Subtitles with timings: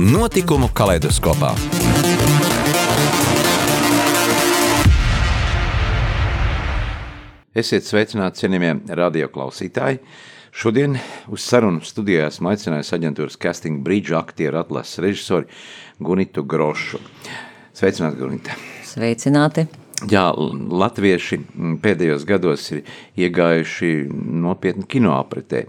[0.00, 1.50] Notikumu kaleidoskopā.
[7.52, 10.00] Esiet sveicināti, cienījamie radioklausītāji!
[10.56, 10.96] Šodien
[11.28, 15.44] uz sarunu studijā esmu aicinājis aģentūras Casting Bridge aktieru atlases režisoru
[16.00, 17.04] Gunitu Grošu.
[17.76, 18.56] Sveicināti, Gunita!
[18.88, 19.68] Sveicināti!
[20.10, 21.36] Jā, latvieši
[21.82, 22.80] pēdējos gados ir
[23.22, 25.66] iegājuši nopietni kinoapritē.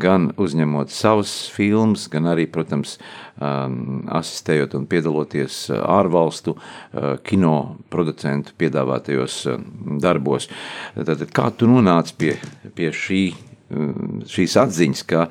[0.00, 2.96] Gan uzņemot savus filmus, gan arī, protams,
[3.36, 7.56] um, asistējot un piedaloties ārvalstu uh, kino
[7.92, 9.60] producentu piedāvātajos uh,
[10.00, 10.48] darbos.
[10.96, 12.32] Tad, kā tu nonāci pie,
[12.78, 13.22] pie šī,
[13.68, 15.26] um, šīs atziņas, ka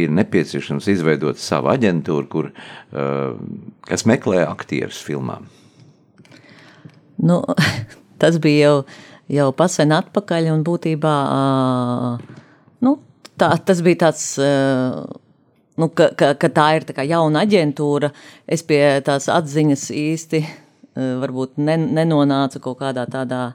[0.00, 3.36] ir nepieciešams izveidot savu aģentūru, kur, uh,
[3.84, 5.50] kas meklē aktierus filmām?
[7.18, 7.42] Nu,
[8.20, 8.76] tas bija jau,
[9.38, 11.14] jau pasen atpakaļ, un būtībā
[12.84, 12.94] nu,
[13.40, 14.30] tā, tas bija tāds.
[15.78, 18.10] Nu, ka, ka, ka tā ir tā jauna aģentūra,
[18.50, 20.40] es pie tās atziņas īsti
[20.98, 23.52] varbūt ne, nenonācu kaut kādā tādā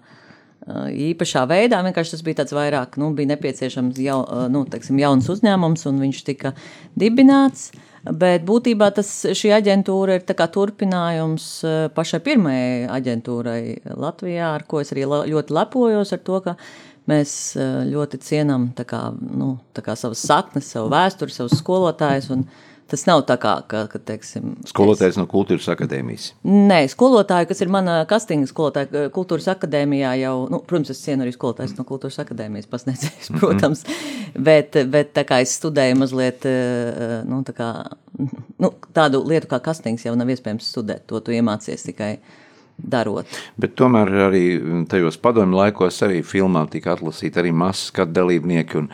[0.64, 1.82] īpašā veidā.
[1.84, 4.22] Vienkārši tas bija tāds vairāk, nu, bija nepieciešams jau,
[4.56, 6.54] nu, teiksim, jauns uzņēmums, un viņš tika
[6.96, 7.74] dibināts.
[7.74, 14.82] Uh, Bet būtībā tas, šī aģentūra ir turpinājums eh, pašai pirmajai aģentūrai Latvijā, ar ko
[14.84, 16.58] es arī ļoti lepojos ar to, ka
[17.08, 22.28] mēs eh, ļoti cienām kā, nu, kā savas saknes, savu vēsturi, savus skolotājus.
[22.36, 22.44] Un,
[22.92, 24.58] Tas nav tā kā, ka, ka teiksim...
[24.70, 25.20] Skolotājs es...
[25.20, 26.28] no kultūras akadēmijas.
[26.46, 31.34] Nē, skolotāji, kas ir mana kastinga skolotāja kultūras akadēmijā jau, nu, protams, es cienu arī
[31.36, 33.40] skolotājs no kultūras akadēmijas pasniedzējs, mhm.
[33.42, 34.46] protams, mm -hmm.
[34.50, 37.72] bet, bet tā kā es studēju mazliet, eh, nu, tā kā,
[38.60, 42.18] nu, tādu lietu kā kastings jau nav iespējams studēt, to tu iemācies tikai
[42.78, 43.30] darot.
[43.60, 44.44] Bet tomēr arī
[44.90, 48.90] tajos padomju laikos arī filmām tika atlasīti arī masas skatu dalībnieki un,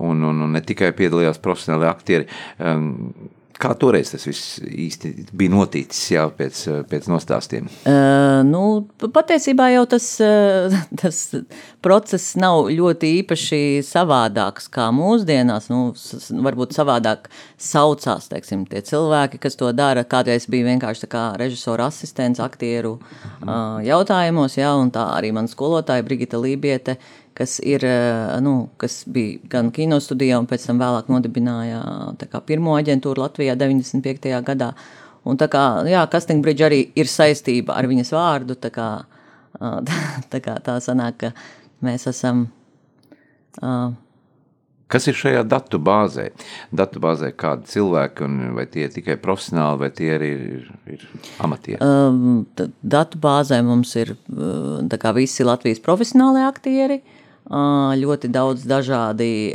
[0.00, 2.28] un, un, un ne tikai piedalījās profesionāli aktieri.
[2.58, 3.12] Um,
[3.58, 6.60] Kā toreiz tas viss īsti bija noticis jā, pēc,
[6.90, 7.66] pēc nostāstiem?
[7.82, 8.62] Uh, nu,
[9.02, 10.06] patiesībā jau tas,
[11.02, 11.18] tas
[11.82, 15.66] process nav ļoti īpaši savādāks kā mūsdienās.
[15.72, 15.90] Nu,
[16.46, 17.26] varbūt savādāk
[17.58, 20.06] saucās teiksim, tie cilvēki, kas to dara.
[20.06, 26.06] Kādreiz bija vienkārši kā režisora asistents aktieru uh, jautājumos, jā, un tā arī mana skolotāja
[26.06, 26.98] Brigita Lībiete
[27.38, 31.82] kas, ir, eh, nu, kas bija gan kinostudijā, un pēc tam vēlāk nodibināja
[32.18, 34.42] kā, pirmo aģentūru Latvijā 95.
[34.42, 34.72] gadā.
[35.28, 38.88] Un tā kā, jā, Casting Bridge arī ir saistība ar viņas vārdu, tā kā
[40.32, 41.32] tā, kā tā sanāk, ka
[41.84, 42.48] mēs esam.
[43.62, 43.94] Uh,
[44.88, 46.30] Kas ir šajā datu bāzē?
[46.72, 51.04] Datu bāzē kādi cilvēki, un vai tie ir tikai profesionāli, vai tie arī ir, ir
[51.44, 51.78] amatieri?
[51.84, 52.46] Um,
[52.80, 57.02] datu bāzē mums ir kā, visi Latvijas profesionāli aktieri.
[57.02, 59.54] Uh, ļoti daudz dažādi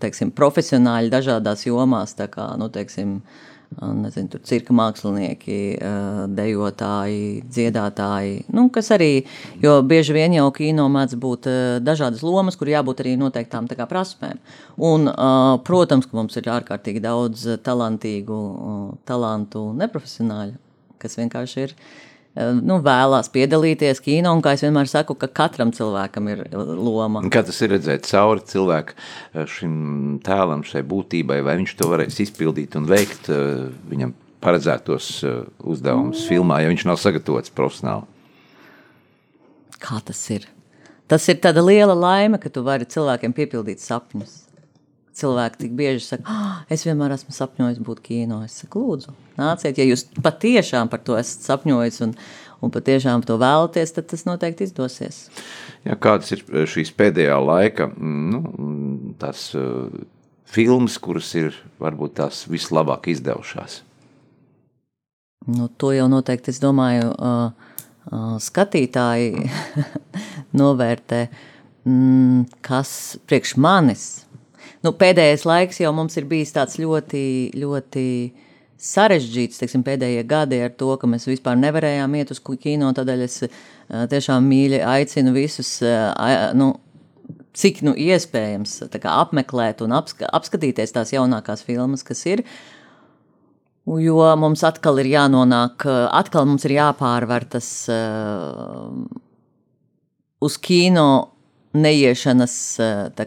[0.00, 3.20] teiksim, profesionāļi dažādās jomās, kā nu, teiksim,
[3.74, 5.58] nezinu, tur cirka mākslinieki,
[6.30, 9.24] dejotāji, dziedātāji, nu, kas arī,
[9.62, 11.50] jo bieži vien jau kino mēdz būt
[11.82, 14.38] dažādas lomas, kur jābūt arī noteiktām kā, prasmēm.
[14.78, 15.10] Un,
[15.66, 18.40] protams, ka mums ir ārkārtīgi daudz talantīgu,
[19.08, 20.58] talantu neprofesionāļu,
[21.02, 21.78] kas vienkārši ir
[22.34, 27.22] nu, vēlās piedalīties kino, un kā es vienmēr saku, ka katram cilvēkam ir loma.
[27.32, 29.76] Kā tas ir redzēt cauri cilvēku eh, šim
[30.26, 36.26] tēlam, šai būtībai, vai viņš to varēs izpildīt un veikt eh, viņam paredzētos eh, uzdevumus
[36.28, 38.10] filmā, ja viņš nav sagatavots profesionāli?
[39.84, 40.48] Kā tas ir?
[41.10, 44.43] Tas ir tāda liela laime, ka tu vari cilvēkiem piepildīt sapņus
[45.14, 48.40] cilvēki tik bieži saka, ah, es vienmēr esmu sapņojis būt kino.
[48.46, 52.14] Es saku, lūdzu, nāciet, ja jūs patiešām par to esat sapņojis un,
[52.64, 55.28] un patiešām to vēlaties, tad tas noteikti izdosies.
[55.86, 58.42] Jā, kādas ir šīs pēdējā laika nu,
[59.20, 59.86] tās uh,
[60.50, 63.82] filmas, kuras ir varbūt tās vislabāk izdevušās?
[65.54, 67.72] Nu, to jau noteikti, es domāju, uh,
[68.08, 69.44] uh, skatītāji
[70.60, 71.26] novērtē,
[71.84, 72.94] mm, kas
[73.28, 74.23] priekš manis
[74.84, 77.24] nu, pēdējais laiks jau mums ir bijis tāds ļoti,
[77.58, 78.06] ļoti
[78.84, 82.90] sarežģīts, teiksim, pēdējie gadi ar to, ka mēs vispār nevarējām iet uz kino.
[82.96, 83.40] Tādēļ es
[83.88, 85.76] tiešām mīļi aicinu visus,
[86.58, 86.70] nu,
[87.54, 92.44] cik nu iespējams apmeklēt un apska, apskatīties tās jaunākās filmas, kas ir.
[93.84, 95.84] Jo mums atkal ir jānonāk,
[96.16, 98.88] atkal mums ir jāpārvar tas uh,
[100.40, 101.33] uz kino
[101.74, 102.56] neiešanas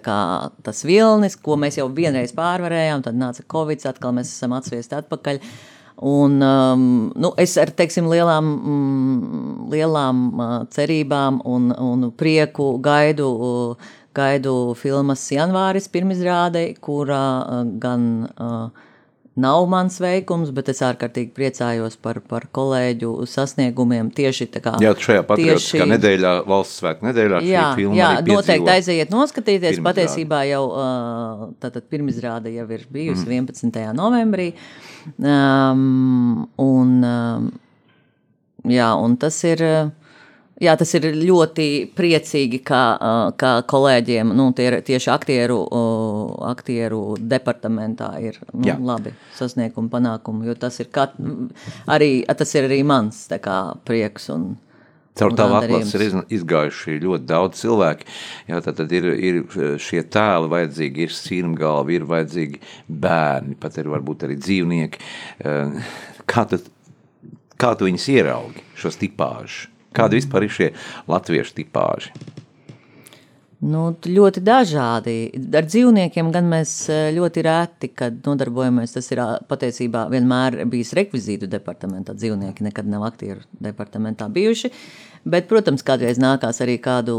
[0.04, 0.20] kā,
[0.64, 5.42] tas vilnis, ko mēs jau vienreiz pārvarējām, tad nāca Covid, atkal mēs esam atsviesti atpakaļ.
[5.98, 6.82] Un, um,
[7.18, 14.76] nu, es ar teiksim, lielām, mm, lielām uh, cerībām un, un prieku gaidu, uh, gaidu
[14.78, 18.87] filmas janvāris pirmizrādei, kurā uh, gan uh,
[19.40, 24.10] nav mans veikums, bet es ārkārtīgi priecājos par, par kolēģu sasniegumiem.
[24.18, 24.74] Tieši tā kā.
[24.84, 25.92] Jā, šajā patriotiskā tieši...
[25.94, 27.44] nedēļā, valsts svētku nedēļā.
[27.48, 27.68] Jā,
[27.98, 29.82] jā noteikti aiziet noskatīties.
[29.86, 30.64] Patiesībā jau
[31.62, 33.54] tātad pirmizrāde jau ir bijusi mm.
[33.54, 33.86] 11.
[33.98, 34.50] novembrī.
[35.22, 37.48] Um, un, um,
[38.68, 39.64] jā, un tas ir.
[39.64, 40.07] Uh,
[40.58, 42.82] Jā, tas ir ļoti priecīgi, ka,
[43.38, 45.60] ka kolēģiem, nu, tie, tieši aktieru,
[46.50, 48.78] aktieru departamentā ir nu, Jā.
[48.82, 50.56] labi sasniegumi, panākumi.
[50.58, 51.14] Tas ir, kat,
[51.86, 54.32] arī, tas ir arī mans kā, prieks.
[54.34, 54.56] Un,
[55.18, 58.10] Caur tavu atklāsmes ir izgājuši ļoti daudz cilvēku.
[58.50, 59.40] Jā, tad, tad ir, ir
[59.82, 62.62] šie tēli vajadzīgi, ir sirmgalvi, ir vajadzīgi
[63.06, 65.08] bērni, pat ir varbūt arī dzīvnieki.
[66.30, 66.62] Kā tu,
[67.58, 69.66] kā tu viņus ieraugi, šos tipāžus?
[69.96, 70.74] Kādi vispār ir šie
[71.08, 72.12] latviešu tipāži?
[73.58, 75.14] Nu, ļoti dažādi.
[75.58, 77.90] Ar dzīvniekiem gan mēs eh, ļoti reti,
[78.26, 78.94] nodarbojamies.
[78.94, 82.14] Tas ir patiesībā vienmēr bijis rekvizītu departamentā.
[82.14, 84.70] Dzīvnieki nekad nav aktieru departamentā bijuši.
[85.26, 87.18] Bet, protams, kādreiz nākās arī kādu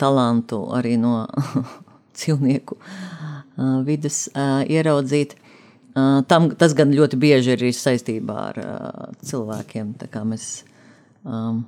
[0.00, 1.26] talantu arī no
[3.88, 5.36] vidus uh, ieraudzīt.
[5.98, 8.58] Tam, tas gan ļoti bieži ir saistībā ar
[9.26, 9.96] cilvēkiem.
[9.98, 10.44] Tā kā mēs
[11.26, 11.64] um,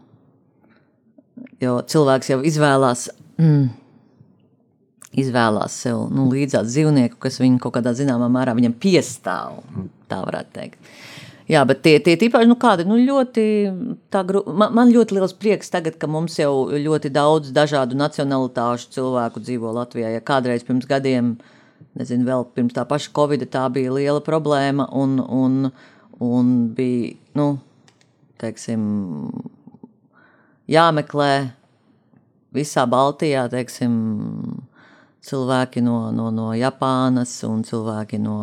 [1.61, 3.09] Jo cilvēks jau izvēlās,
[3.41, 3.69] mm,
[5.23, 9.63] izvēlās sev nu, līdzās dzīvnieku, kas viņu kaut kādā zināmā mērā piestāv.
[10.11, 10.93] Tā varētu teikt.
[11.51, 13.45] Jā, bet tie, tie tipāži, nu kādi, nu ļoti,
[14.13, 19.43] tā, man, man ļoti liels prieks tagad, ka mums jau ļoti daudz dažādu nacionalitāšu cilvēku
[19.43, 20.13] dzīvo Latvijā.
[20.15, 21.33] Ja kādreiz pirms gadiem,
[21.99, 25.73] nezinu, vēl pirms tā paša Covid, tā bija liela problēma un, un,
[26.23, 27.49] un bija, nu,
[28.39, 28.87] teiksim,
[30.71, 31.33] jāmeklē
[32.55, 33.95] visā Baltijā, teiksim,
[35.21, 38.37] cilvēki no, no, no Japānas un cilvēki no,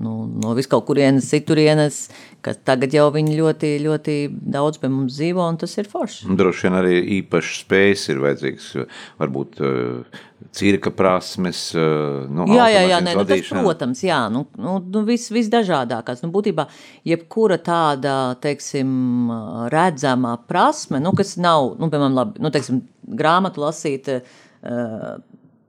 [0.00, 2.06] no, no viskaut kurienes citurienes,
[2.44, 4.14] ka tagad jau viņi ļoti, ļoti
[4.54, 6.28] daudz pie mums dzīvo un tas ir forši.
[6.38, 8.68] Droši vien arī īpašs spējas ir vajadzīgs,
[9.18, 10.20] varbūt uh,
[10.54, 15.02] cirka prasmes, uh, nu, jā, jā, jā, nē, nu, tas, protams, jā, nu, nu, nu
[15.08, 16.68] vis, visdažādākās, nu, būtībā
[17.08, 19.32] jebkura tāda, teiksim,
[19.74, 22.84] redzamā prasme, nu, kas nav, nu, piemēram, labi, nu, teiksim,
[23.18, 25.18] grāmatu lasīt, uh,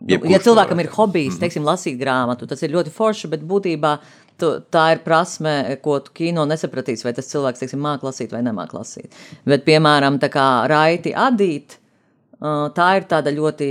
[0.07, 1.41] Jebkurš ja cilvēkam ir hobijs, mhm.
[1.43, 3.97] teiksim, lasīt grāmatu, tas ir ļoti forši, bet būtībā
[4.39, 5.53] tu, tā ir prasme,
[5.83, 9.13] ko tu kino nesapratīs, vai tas cilvēks, teiksim, māk lasīt vai nemāk lasīt.
[9.47, 11.77] Bet, piemēram, tā kā raiti adīt,
[12.39, 13.69] tā ir tāda ļoti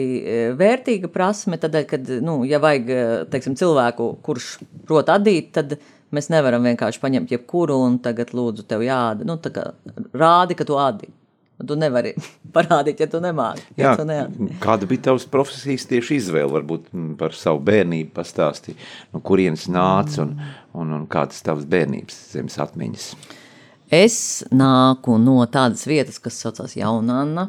[0.59, 2.91] vērtīga prasme, tad, kad, nu, ja vajag,
[3.33, 5.79] teiksim, cilvēku, kurš prot adīt, tad
[6.15, 9.71] mēs nevaram vienkārši paņemt jebkuru un tagad lūdzu tev jāda, nu, kā
[10.13, 11.11] rādi, ka tu adi.
[11.59, 12.13] Tu nevari
[12.59, 13.65] parādīt, ja tu nemāki.
[13.79, 14.07] Ja Jā, tu
[14.63, 16.51] kāda bija tavs profesijas tieši izvēle?
[16.59, 16.91] Varbūt
[17.21, 18.77] par savu bērnību pastāsti,
[19.15, 20.35] no kurienes nāc un,
[20.75, 23.13] un, un kādas tavas bērnības zemes atmiņas?
[23.95, 24.19] Es
[24.53, 27.49] nāku no tādas vietas, kas saucās Jaunanna.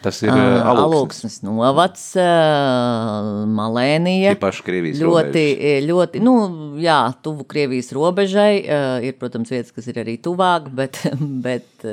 [0.00, 4.32] Tas ir uh, Aluksnes novads, uh, Malēnija.
[4.40, 5.88] Paši Krievijas ļoti, robežas.
[5.90, 6.34] ļoti, nu,
[6.80, 8.54] jā, tuvu Krievijas robežai.
[8.64, 11.02] Uh, ir, protams, vietas, kas ir arī tuvāk, bet,
[11.44, 11.84] bet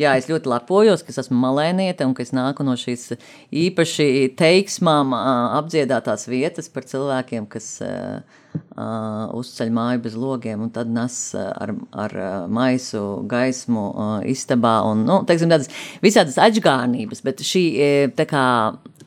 [0.00, 3.14] jā, es ļoti lepojos, ka esmu Malēniete un ka es nāku no šīs
[3.64, 8.20] īpaši teiksmām uh, apdziedātās vietas par cilvēkiem, kas uh,
[8.74, 12.14] uzceļ māju bez logiem un tad nes ar, ar
[12.50, 13.84] maisu gaismu
[14.30, 15.70] istabā un, nu, teiksim, tādas
[16.02, 17.64] visādas atžgārnības, bet šī
[18.18, 18.46] tā kā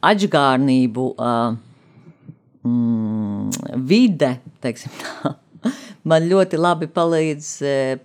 [0.08, 1.08] atžgārnību
[2.64, 4.32] mm, vide,
[4.64, 5.34] teiksim tā,
[6.10, 7.52] man ļoti labi palīdz,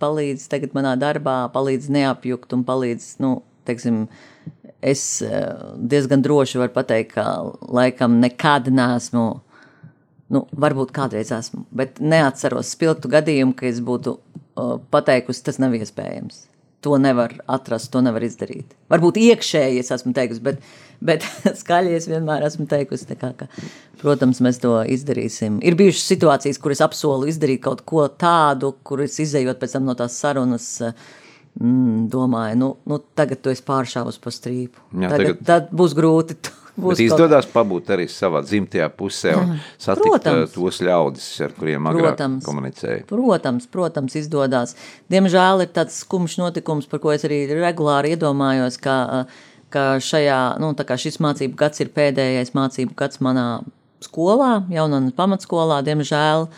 [0.03, 3.37] palīdz tagad manā darbā, palīdz neapjukt un palīdz, nu,
[3.69, 4.05] teiksim,
[4.83, 5.07] es
[5.79, 7.27] diezgan droši varu pateikt, ka
[7.71, 9.29] laikam nekad neesmu
[10.33, 15.77] Nu, varbūt kādreiz esmu, bet neatceros spilgtu gadījumu, ka es būtu uh, pateikusi, tas nav
[15.77, 16.47] iespējams.
[16.83, 18.73] To nevar atrast, to nevar izdarīt.
[18.91, 20.63] Varbūt iekšēji es esmu teikusi, bet,
[21.05, 21.27] bet
[21.61, 23.51] skaļi es vienmēr esmu teikusi, kā, ka,
[24.01, 25.61] protams, mēs to izdarīsim.
[25.63, 29.87] Ir bijušas situācijas, kur es apsolu izdarīt kaut ko tādu, kur es izējot pēc tam
[29.91, 30.71] no tās sarunas,
[31.61, 34.89] mm, domāju, nu, nu tagad tu esi pāršāvus pa strīpu.
[34.97, 35.47] Jā, tagad, tagad...
[35.53, 36.41] Tad būs grūti
[36.83, 37.55] Bet izdodas kaut...
[37.55, 43.05] pabūt arī savā dzimtajā pusē un satikt protams, tos ļaudis, ar kuriem agrāk protams, komunicēja.
[43.11, 44.75] Protams, protams, izdodas.
[45.13, 48.97] Diemžēl ir tāds skumjš notikums, par ko es arī regulāri iedomājos, ka,
[49.73, 53.47] ka šajā, nu, kā šis mācību gads ir pēdējais mācību gads manā
[54.03, 56.49] skolā, jaunanas pamatskolā, diemžēl.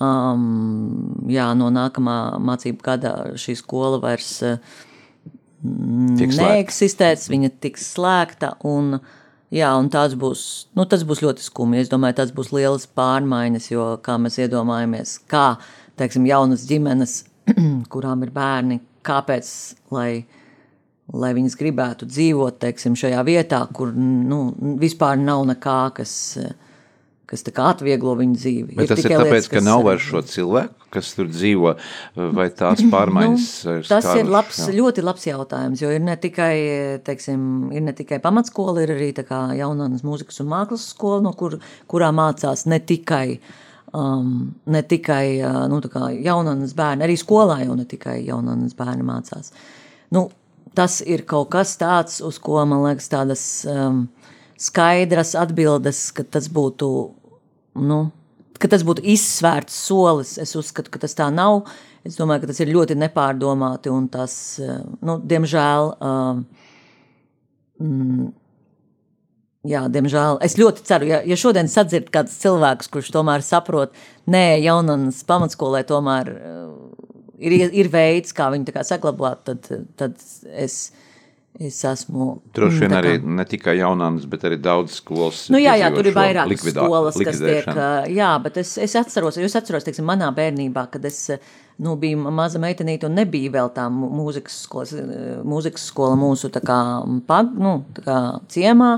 [0.00, 4.56] Um, jā, no nākamā mācību gada šī skola vairs uh,
[5.60, 8.54] neeksistēs, viņa tiks slēgta.
[8.64, 8.98] Un,
[9.54, 10.44] jā, un tās būs,
[10.78, 11.84] nu, tas būs ļoti skumji.
[11.84, 15.54] Es domāju, tas būs lielas pārmaiņas, jo kā mēs iedomājamies, kā
[16.00, 17.16] teiksim, jaunas ģimenes,
[17.92, 19.52] kurām ir bērni, kāpēc.
[19.94, 20.10] Lai,
[21.10, 24.42] lai viņas gribētu dzīvot teiksim, šajā vietā, kur nu,
[24.80, 26.12] vispār nav nekā, kas
[27.30, 28.76] kas atvieglo viņu dzīvi.
[28.76, 31.74] Vai ir tas ir tāpēc, lietas, ka nav vairs šo cilvēku, kas tur dzīvo,
[32.36, 33.46] vai tās pārmaiņas?
[33.68, 34.74] nu, tas skāruši, ir labs, jā.
[34.80, 36.54] ļoti labs jautājums, jo ir ne tikai,
[37.06, 37.40] teiksim,
[37.76, 42.66] ir ne tikai pamatskola, ir arī jaunānas mūzikas un mākslas skola, no kur, kurā mācās
[42.70, 43.40] ne tikai
[43.92, 45.80] um, ne tikai uh, nu,
[46.22, 49.52] jaunas bērni, arī skolā jau ne tikai jaunas bērni mācās.
[50.14, 50.28] Nu,
[50.74, 54.06] tas ir kaut kas tāds, uz ko man liekas, tādas um,
[54.60, 56.90] skaidras atbildes, ka tas būtu
[57.80, 58.00] nu,
[58.60, 60.36] ka tas būtu izsvērts solis.
[60.40, 61.64] Es uzskatu, ka tas tā nav.
[62.06, 65.90] Es domāju, ka tas ir ļoti nepārdomāti un tas, eh, nu, diemžēl,
[67.80, 68.30] mm,
[69.68, 73.92] jā, diemžēl, es ļoti ceru, ja, ja šodien sadzird kāds cilvēks, kurš tomēr saprot,
[74.30, 76.64] nē, jaunanas pamatskolē tomēr eh,
[77.50, 79.68] ir, ir veids, kā viņu saglabāt, tad,
[80.00, 80.16] tad
[80.56, 80.80] es,
[81.58, 82.26] Es esmu.
[82.54, 85.42] Droši vien arī ne tikai jaunānas, bet arī daudz skolas.
[85.50, 87.66] Nu, jā, jā, tur ir vairāk likvidā, skolas, kas tiek.
[88.14, 91.18] Jā, bet es, es atceros, jūs atceros, teiksim, manā bērnībā, kad es
[91.82, 94.94] nu, biju maza meitenīte un nebija vēl tā mūzikas, skolas,
[95.48, 96.78] mūzikas skola mūsu kā,
[97.28, 98.20] pag, nu, kā
[98.52, 98.94] ciemā.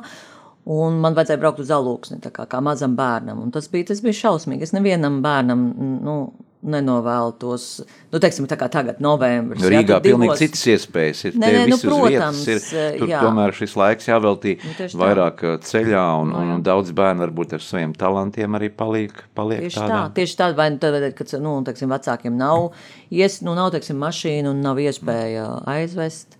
[0.72, 3.40] Un man vajadzēja braukt uz alūksni, kā, kā mazam bērnam.
[3.42, 4.68] Un tas bija, tas bija šausmīgi.
[4.68, 5.64] Es nevienam bērnam,
[6.04, 6.16] nu,
[6.62, 7.64] nenovēlu tos,
[8.12, 9.64] nu, teiksim, tā kā tagad, novembris.
[9.66, 10.42] Rīgā jā, pilnīgi divos...
[10.42, 11.38] citas iespējas ir.
[11.42, 12.42] Nē, nē, nu, protams.
[12.46, 13.22] Ir, eh, tur jā.
[13.26, 15.54] tomēr šis laiks jāveltī nu, vairāk tā.
[15.56, 19.64] Eh, ceļā, un, no, nu, un daudz bērnu varbūt ar saviem talantiem arī paliek, paliek
[19.66, 19.96] tieši tādā.
[19.96, 22.68] tā, tieši tā, vai nu tad, kad, nu, teiksim, vecākiem nav,
[23.10, 26.38] ies, nu, nav, teiksim, mašīna un nav iespēja aizvest,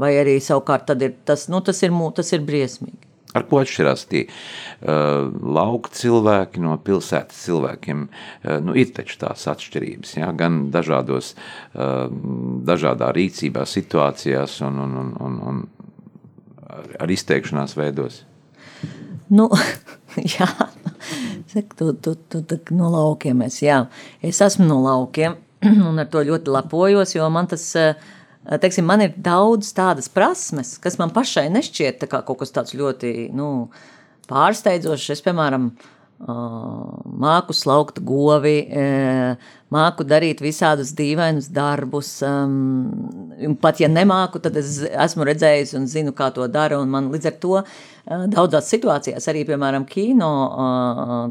[0.00, 3.11] vai arī savukārt tad ir tas, nu, tas ir, tas ir briesmīgi.
[3.32, 8.02] Ar ko atšķirās tie uh, lauka cilvēki no pilsētas cilvēkiem?
[8.08, 10.28] Uh, nu, ir taču tās atšķirības, ja?
[10.36, 11.32] gan dažādos,
[11.72, 12.10] uh,
[12.68, 15.62] dažādā rīcībā, situācijās un, un, un, un, un
[17.00, 18.22] ar izteikšanās veidos.
[19.32, 19.48] Nu,
[20.36, 20.48] jā,
[21.78, 23.86] tu, tu, tu, tu no laukiem es, jā.
[24.20, 25.38] Es esmu no laukiem
[25.88, 27.96] un ar to ļoti lepojos, jo man tas uh,
[28.62, 33.48] teiksim, man ir daudz tādas prasmes, kas man pašai nešķiet kaut kas tāds ļoti nu,
[34.30, 35.12] pārsteidzošs.
[35.14, 35.70] Es, piemēram,
[36.22, 38.56] māku slaukt govi,
[39.74, 42.12] māku darīt visādus dīvainus darbus.
[43.62, 46.78] Pat ja nemāku, tad es esmu redzējis un zinu, kā to dara.
[46.86, 47.62] Man līdz ar to
[48.34, 50.30] daudzās situācijās, arī piemēram, kino,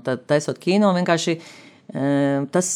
[0.03, 1.39] taisot kino, vienkārši
[2.51, 2.75] tas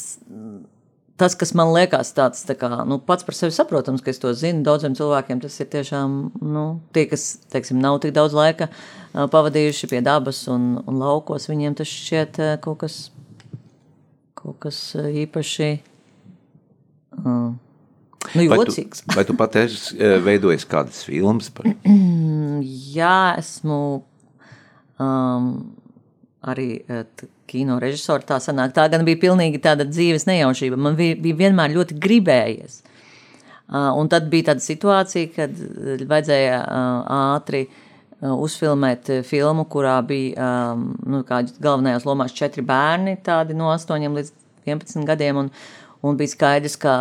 [1.20, 4.32] tas, kas man liekas tāds tā kā, nu, pats par sevi saprotams, ka es to
[4.36, 8.70] zinu, daudziem cilvēkiem tas ir tiešām, nu, tie, kas, teiksim, nav tik daudz laika
[9.14, 12.98] pavadījuši pie dabas un, un laukos, viņiem tas šķiet kaut kas,
[14.36, 15.70] kaut kas īpaši,
[17.22, 17.54] uh,
[18.36, 19.06] nu, jocīgs.
[19.08, 21.72] Vai tu, vai tu pat esi veidojis kādas filmas par?
[22.98, 23.80] Jā, esmu
[25.00, 25.50] um,
[26.46, 26.70] arī
[27.50, 28.74] kino režisori tā sanāk.
[28.76, 30.80] Tā gan bija pilnīgi tāda dzīves nejaušība.
[30.80, 32.82] Man bija, bija vienmēr ļoti gribējies.
[33.74, 35.58] Un tad bija tāda situācija, kad
[36.06, 37.66] vajadzēja uh, ātri
[38.26, 44.32] uzfilmēt filmu, kurā bija nu, galvenajās lomās četri bērni, tādi no 8 līdz
[44.70, 45.42] 11 gadiem.
[45.44, 45.50] Un,
[46.06, 46.96] un bija skaidrs, ka,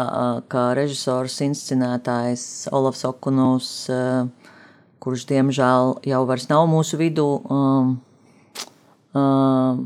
[0.51, 3.71] ka režisors, inscenētājs Olafs Okunovs,
[5.05, 7.29] kurš diemžēl jau vairs nav mūsu vidū,
[9.15, 9.79] Uh,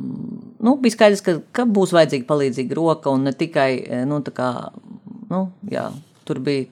[0.64, 4.48] nu, bija skaidrs, ka, ka būs vajadzīga palīdzīga roka un ne tikai eh, nu, kā,
[5.28, 5.84] nu, jā,
[6.24, 6.64] tur, bija,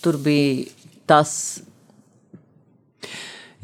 [0.00, 0.64] tur bija
[1.04, 1.34] tas.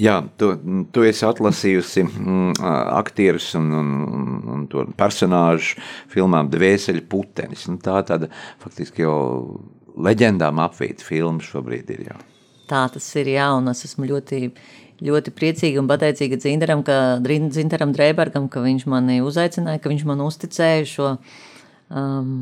[0.00, 0.52] Jā, tu,
[0.92, 2.60] tu esi atlasījusi mm,
[3.00, 3.90] aktierus un, un,
[4.54, 5.80] un to personāžu
[6.12, 7.66] filmām Dvēseli putenis.
[7.68, 8.30] Nu, tā tāda
[8.62, 9.60] faktiski jau
[10.00, 12.06] leģendām apvīta filma šobrīd ir.
[12.08, 12.16] Jā.
[12.70, 14.44] Tā tas ir, jā, un es esmu ļoti
[15.04, 20.24] ļoti priecīga un pateicīga Dzintaram, ka, Dzintaram Dreibergam, ka viņš mani uzaicināja, ka viņš man
[20.24, 21.12] uzticēja šo,
[21.90, 22.34] um,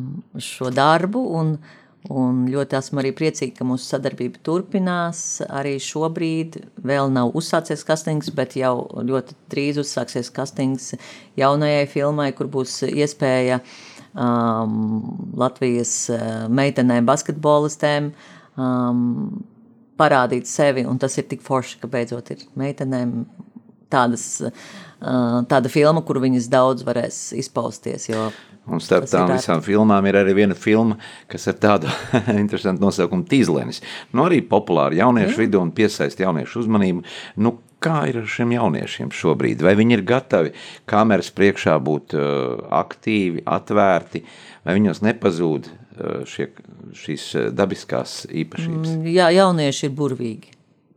[0.42, 1.26] šo darbu.
[1.40, 1.58] Un,
[2.06, 5.42] Un ļoti esmu arī priecīga, ka mūsu sadarbība turpinās.
[5.44, 10.92] Arī šobrīd vēl nav uzsācies kastings, bet jau ļoti drīz uzsāksies kastings
[11.36, 13.58] jaunajai filmai, kur būs iespēja
[14.14, 15.02] um,
[15.36, 18.12] Latvijas uh, meitenēm, basketbolistēm
[18.56, 19.42] um,
[19.98, 20.86] parādīt sevi.
[20.88, 23.22] Un tas ir tik forši, ka beidzot ir meitenēm
[23.92, 28.08] tādas, uh, tāda filma, kur viņas daudz varēs izpausties.
[28.68, 30.98] Un starp tām visām filmām ir arī viena filma,
[31.30, 31.92] kas ir tāda
[32.42, 33.80] interesanta nosaukuma Tīzlenis.
[34.12, 37.04] Nu, arī populāra jauniešu vidū un piesaista jauniešu uzmanību.
[37.40, 39.62] Nu, kā ir ar šiem jauniešiem šobrīd?
[39.64, 40.52] Vai viņi ir gatavi
[40.88, 44.24] kameras priekšā būt uh, aktīvi, atvērti,
[44.66, 46.50] vai viņos nepazūd uh, šie,
[46.98, 48.96] šīs uh, dabiskās īpašības?
[48.96, 50.54] Mm, jā, jaunieši ir burvīgi.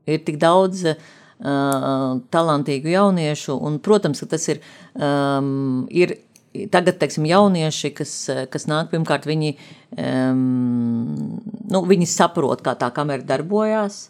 [0.10, 1.06] Ir tik daudz uh,
[2.34, 4.66] talantīgu jauniešu, un, protams, ka tas ir,
[4.98, 6.18] um, ir
[6.52, 8.14] Tagad, teiksim, jaunieši, kas,
[8.52, 9.54] kas nāk, pirmkārt, viņi,
[9.96, 10.42] um,
[11.72, 14.10] nu, viņi saprot, kā tā kamera darbojās.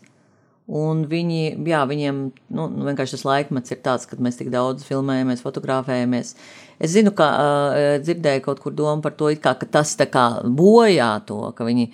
[0.71, 2.19] Un viņi, jā, viņiem
[2.53, 6.35] nu, nu, vienkārši tas laikmets ir tāds, ka mēs tik daudz filmējamies, fotografējamies.
[6.79, 10.25] Es zinu, ka uh, dzirdēju kaut kur domu par to, kā, ka tas tā kā
[10.45, 11.89] bojā to, ka viņi,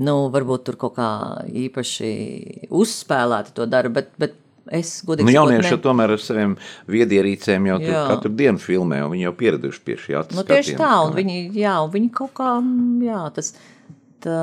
[0.00, 1.10] nu, varbūt tur kaut kā
[1.66, 2.12] īpaši
[2.72, 4.38] uzspēlēti to dara, bet, bet
[4.70, 5.78] Es godīgi nu, jaunieši ne...
[5.82, 6.52] tomēr ar saviem
[6.90, 10.36] viedierīcēm jau katru dienu filmē, un viņi jau pieraduši pie šī acu.
[10.38, 12.52] Nu, tieši tā, un viņi, jā, un viņi kaut kā,
[13.02, 13.50] jā, tas,
[14.22, 14.36] tā,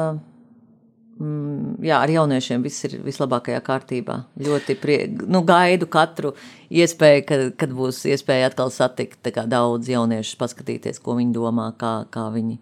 [1.18, 4.18] jā, ar jauniešiem viss ir vislabākajā kārtībā.
[4.48, 6.34] Ļoti prie, nu, gaidu katru
[6.70, 12.28] iespēju, kad, kad būs iespēja atkal satikt daudz jauniešus, paskatīties, ko viņi domā, kā, kā
[12.34, 12.60] viņi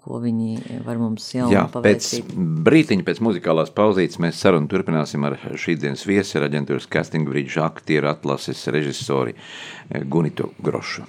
[0.00, 2.30] ko viņi var mums jau pavēstīt.
[2.30, 7.60] Pēc brītiņa, pēc muzikālās pauzītes mēs sarunu turpināsim ar šīdienas viesi, ar aģentūras casting bridge
[7.60, 9.36] aktieru atlases režisori
[10.08, 11.04] Gunitu Grošu.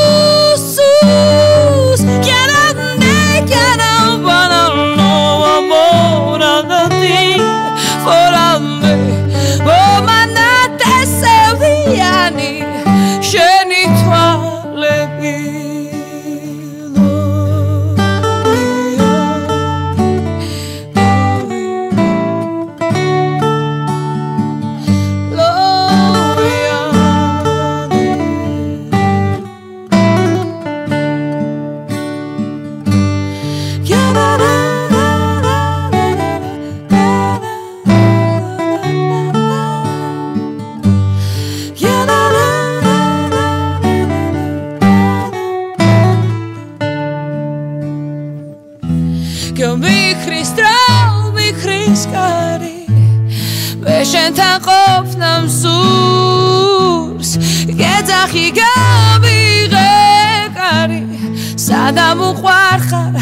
[62.07, 63.15] ჩამოყვარხარ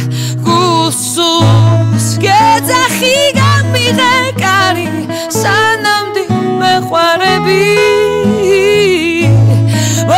[0.45, 4.85] გულსულს გეძახი გამიღე კარი
[5.37, 6.25] სანამდე
[6.61, 7.57] მეყვარები.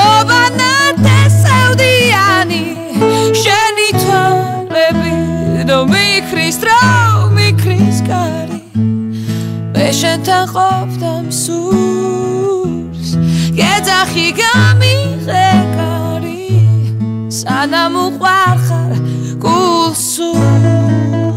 [0.01, 2.63] ობანად ესევდიანი
[3.45, 5.15] შენი თვალები
[5.71, 6.83] ნუ მიქრის დრო
[7.39, 8.61] მიქრის კარი.
[9.75, 13.09] მე შენთან ყოფდა მსურს.
[13.59, 15.86] გეძახი გამიღე კარი
[17.47, 18.59] sana mujer
[19.39, 20.33] curso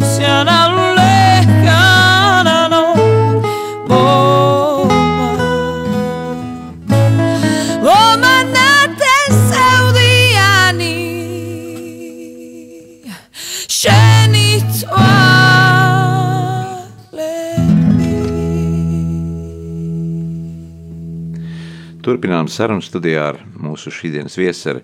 [0.01, 0.25] se
[22.19, 24.79] Turpinām sarunu studijā ar mūsu šīsdienas viesu, ar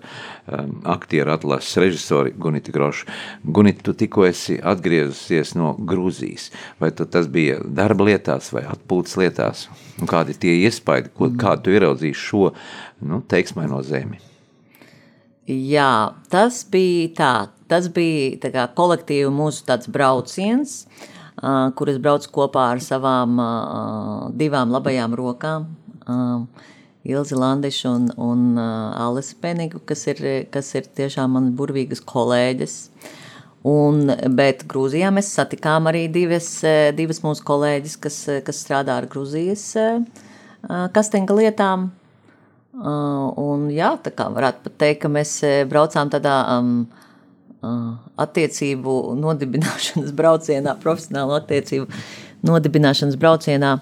[0.56, 3.04] um, aktieru atlases režisoru Gunita Grošu.
[3.44, 6.46] Gunita, tu tikko esi atgriezusies no Grūzijas.
[6.80, 9.66] Vai tas bija darba lietās vai atpūtas lietās?
[10.00, 12.46] Un kādi tie iespaidi, ko, kādu tu ieraudzīji šo
[13.04, 14.16] nu, teiksmaino zemi?
[15.44, 15.90] Jā,
[16.32, 17.34] tas bija tā.
[17.68, 23.36] Tas bija tā kā kolektīva mūsu tāds brauciens, uh, kur es braucu kopā ar savām
[23.36, 25.68] uh, divām labajām rokām.
[26.06, 26.72] Uh,
[27.06, 32.76] Ilzi Landišu un, un uh, Alice Penigu, kas ir, kas ir tiešām man burvīgas kolēģis.
[33.66, 39.08] Un, bet Grūzijā mēs satikām arī divas, eh, divas mūsu kolēģis, kas, kas strādā ar
[39.10, 40.04] Grūzijas uh,
[40.94, 41.88] kastinga lietām.
[42.76, 45.32] Uh, un jā, tā kā varētu pat teikt, ka mēs
[45.70, 46.72] braucām tādā um,
[47.64, 51.88] uh, attiecību nodibināšanas braucienā, profesionālu attiecību
[52.46, 53.76] nodibināšanas braucienā.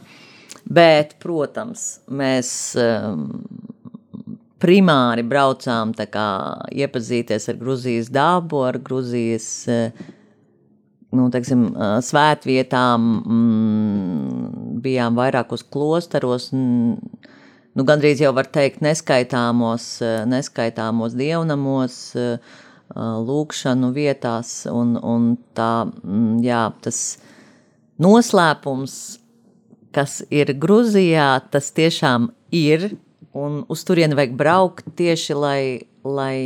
[0.64, 2.48] Bet, protams, mēs
[2.80, 3.26] um,
[4.62, 6.28] primāri braucām kā
[6.72, 10.06] iepazīties ar Gruzijas dabu, ar Gruzijas uh,
[11.14, 16.96] nu, teiksim, uh, svētvietām, mm, bijām vairākos klosteros, n-
[17.74, 22.00] nu, gandrīz jau var teikt neskaitāmos, uh, neskaitāmos dievnamos,
[22.94, 26.98] lūkšanu vietās, un, un tā, mm, jā, tas
[27.98, 28.96] noslēpums,
[29.94, 32.92] kas ir Grūzijā, tas tiešām ir,
[33.34, 35.60] un uz turieni vajag braukt tieši, lai,
[36.04, 36.36] lai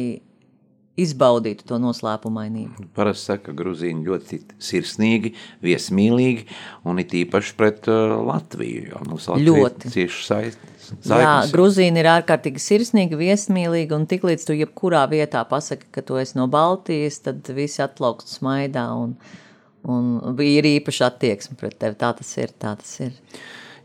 [0.98, 2.88] izbaudītu to noslēpumainību.
[2.96, 5.32] Parasti saka, ka grūzīņi ļoti sirsnīgi,
[5.64, 6.46] viesmīlīgi
[6.88, 8.88] un it īpaši pret uh, Latviju.
[8.90, 9.92] Jo, nu, Ļoti.
[9.94, 10.92] Cieši saistīts.
[11.06, 16.38] Jā, Grūzīna ir ārkārtīgi sirsnīga, viesmīlīga, un tiklīdz tu jebkurā vietā pasaki, ka tu esi
[16.38, 19.14] no Baltijas, tad visi atplaukst smaidā, un,
[19.88, 21.98] un bija ir īpaša attieksme pret tevi.
[21.98, 23.16] Tā tas ir, tā tas ir.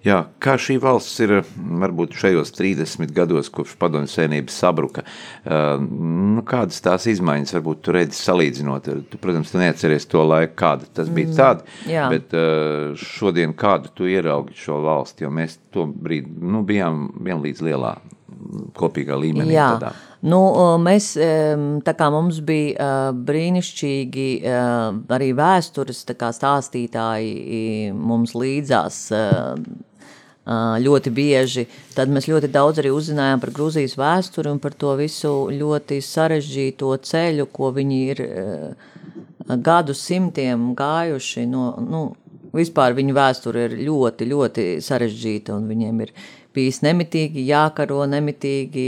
[0.03, 5.05] Jā, kā šī valsts ir varbūt šajos 30 gados, kopš padomju savienības sabruka,
[5.47, 8.89] nu, kādas tās izmaiņas varbūt tu redzi salīdzinot?
[9.07, 12.09] Tu, protams, tu neatceries to laiku, kāda tas bija mm, tāda, jā.
[12.11, 12.35] bet
[12.99, 17.95] šodien kādu tu ieraugi šo valsti, jo mēs to brīdi nu, bijām vienlīdz lielā
[18.77, 19.53] kopīgā līmenī.
[19.55, 19.69] Jā.
[19.77, 19.93] Tādā.
[20.23, 20.39] Nu,
[20.79, 21.13] mēs,
[21.83, 24.27] tā kā mums bija brīnišķīgi
[25.11, 29.01] arī vēstures stāstītāji mums līdzās
[30.83, 35.31] ļoti bieži, tad mēs ļoti daudz arī uzzinājām par Grūzijas vēsturi un par to visu
[35.51, 38.23] ļoti sarežģīto ceļu, ko viņi ir
[39.63, 42.03] gadu simtiem gājuši no, nu,
[42.53, 46.13] vispār viņu vēsture ir ļoti, ļoti sarežģīta un viņiem ir
[46.53, 48.85] bijis nemitīgi jākaro, nemitīgi,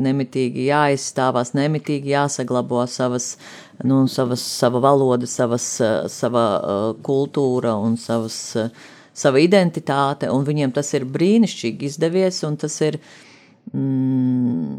[0.00, 3.32] nemitīgi jāizstāvās, nemitīgi jāsaglabo savas,
[3.84, 5.66] nu, savas, sava valoda, savas,
[6.12, 12.60] sava uh, kultūra un savas, uh, sava identitāte, un viņiem tas ir brīnišķīgi izdevies, un
[12.60, 13.00] tas ir,
[13.72, 14.76] mm,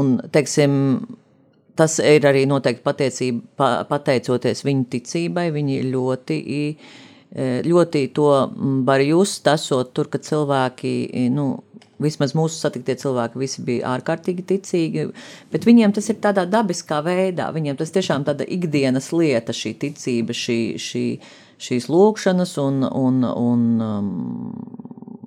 [0.00, 0.74] un, teiksim,
[1.76, 6.38] tas ir arī noteikti pateicība, pa, pateicoties viņu ticībai, viņi ļoti
[7.34, 8.28] ļoti to
[8.86, 10.94] var just, esot tur, ka cilvēki,
[11.34, 11.48] nu,
[12.02, 15.06] vismaz mūsu satiktie cilvēki, visi bija ārkārtīgi ticīgi,
[15.52, 20.36] bet viņiem tas ir tādā dabiskā veidā, viņiem tas tiešām tāda ikdienas lieta, šī ticība,
[20.36, 21.04] šī, šī,
[21.64, 24.10] šīs lūkšanas un, un, un um,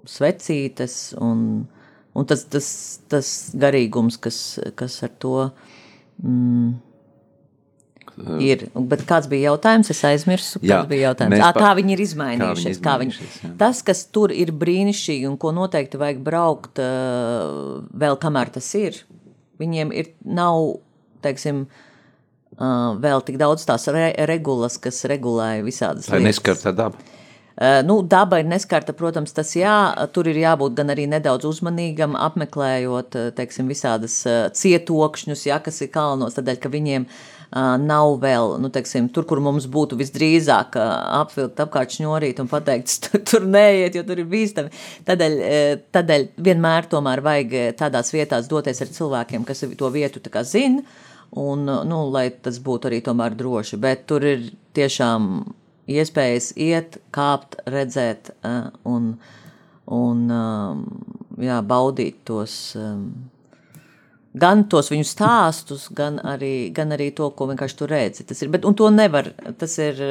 [0.07, 1.45] svecītes un,
[2.15, 2.67] un tas, tas,
[3.11, 4.41] tas garīgums, kas,
[4.79, 5.37] kas ar to
[6.23, 6.75] mm,
[8.41, 8.67] ir.
[8.89, 9.89] Bet kāds bija jautājums?
[9.93, 11.41] Es aizmirsu, Jā, kāds bija jautājums.
[11.43, 12.77] À, kā viņi ir kā izmainījušies?
[12.77, 13.51] viņi Kā viņi, izmainījušies, jā.
[13.61, 19.01] tas, kas tur ir brīnišķīgi un ko noteikti vajag braukt uh, vēl kamēr tas ir,
[19.61, 20.79] viņiem ir nav,
[21.25, 21.65] teiksim,
[22.57, 26.41] uh, vēl tik daudz tās re regulas, kas regulē visādas Tā ir lietas.
[26.41, 26.97] neskarta daba.
[26.97, 27.13] Uh,
[27.81, 29.71] Nu, daba ir neskarta, protams, tas jā,
[30.13, 34.19] tur ir jābūt gan arī nedaudz uzmanīgam, apmeklējot, teiksim, visādas
[34.53, 37.23] cietokšņus, jā, kas ir kalnos, tādēļ, ka viņiem uh,
[37.55, 43.45] nav vēl, nu, teiksim, tur, kur mums būtu visdrīzāk apvilkt apkārt šņorīt un pateikt, tur,
[43.47, 44.73] neiet, jo tur ir bīstami.
[45.07, 45.37] Tādēļ,
[45.95, 50.83] tādēļ vienmēr tomēr vajag tādās vietās doties ar cilvēkiem, kas to vietu tā kā zina,
[51.39, 53.79] un, nu, lai tas būtu arī tomēr droši.
[53.79, 55.31] Bet tur ir tiešām
[55.87, 58.33] iespējas iet, kāpt, redzēt
[58.87, 59.13] un,
[59.87, 60.27] un
[61.39, 62.59] jā, baudīt tos.
[64.41, 68.25] Gan tos viņu stāstus, gan arī, gan arī to, ko vienkārši tu redzi.
[68.27, 70.01] Tas ir, bet, un to nevar, tas ir.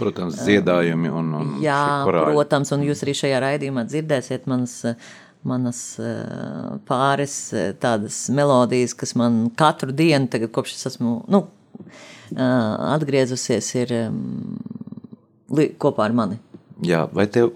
[0.00, 4.76] Protams, dziedājumi un, un Jā, protams, un jūs arī šajā raidījumā dzirdēsiet manas,
[5.46, 5.82] manas
[6.88, 7.38] pāris
[7.82, 11.46] tādas melodijas, kas man katru dienu, tagad, kopš es esmu nu,
[12.34, 16.40] atgriezusies, ir mm, kopā ar mani.
[16.84, 17.54] Jā, vai tev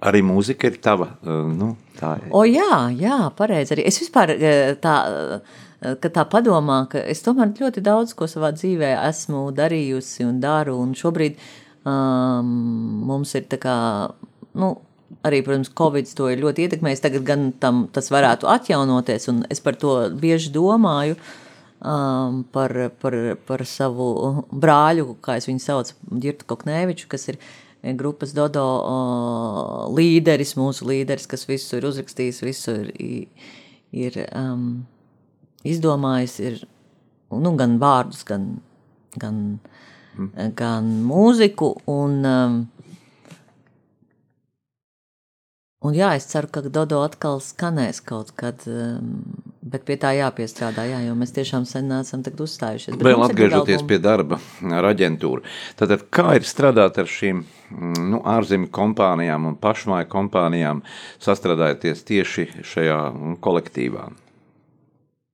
[0.00, 1.12] arī mūzika ir tava?
[1.22, 2.28] uh, Nu, tā ir.
[2.34, 3.76] O, jā, jā, pareizi.
[3.76, 8.28] Arī es vispār eh, tā, eh, kad tā padomā, ka es tomēr ļoti daudz ko
[8.30, 11.40] savā dzīvē esmu darījusi un daru, un šobrīd
[11.88, 12.54] um,
[13.10, 13.76] mums ir tā kā,
[14.60, 14.72] nu,
[15.26, 19.62] arī, protams, Covid to ir ļoti ietekmējis, tagad gan tam tas varētu atjaunoties, un es
[19.64, 21.18] par to bieži domāju,
[21.80, 23.16] um, par, par,
[23.48, 24.10] par savu
[24.52, 27.40] brāļu, kā es viņu saucu, Girtu Koknēviču, kas ir
[27.82, 33.46] grupas Dodo uh, līderis, mūsu līderis, kas visu ir uzrakstījis, visu ir,
[33.92, 34.66] ir um,
[35.64, 36.60] izdomājis, ir
[37.30, 38.50] nu, gan vārdus, gan,
[39.20, 39.40] gan,
[40.58, 41.72] gan mūziku.
[41.90, 42.60] Un, um,
[45.80, 49.24] un jā, es ceru, ka Dodo atkal skanēs kaut kad, um,
[49.70, 52.98] bet pie tā jāpiestrādā, jā, jo mēs tiešām sen tagad uzstājušies.
[53.00, 54.40] Vēl atgriežoties pie darba
[54.78, 55.44] ar aģentūru.
[55.80, 60.82] Tātad, kā ir strādāt ar šīm mm, nu, ārzemju kompānijām un pašmāju kompānijām,
[61.22, 64.10] sastrādājoties tieši šajā mm, kolektīvā?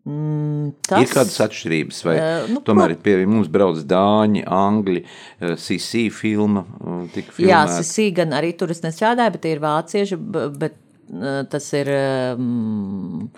[0.06, 1.02] Mm, Tas...
[1.02, 6.06] Ir kādas atšķirības, vai Eh, nu, tomēr ir pie mums brauc dāņi, angļi, eh, CC
[6.14, 7.64] filma, eh, Jā.
[7.74, 10.20] Sisī gan arī tur es nestrādāju, bet tie ir vācieši,
[10.62, 10.78] bet
[11.10, 11.90] eh, tas ir.
[12.36, 13.30] Um,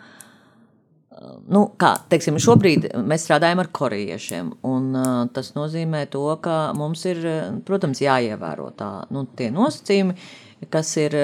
[1.50, 7.02] Nu, kā, teiksim, šobrīd mēs strādājam ar korejiešiem, un uh, tas nozīmē to, ka mums
[7.10, 7.24] ir,
[7.66, 10.14] protams, jāievēro tā, nu, tie nosacījumi,
[10.70, 11.14] kas ir,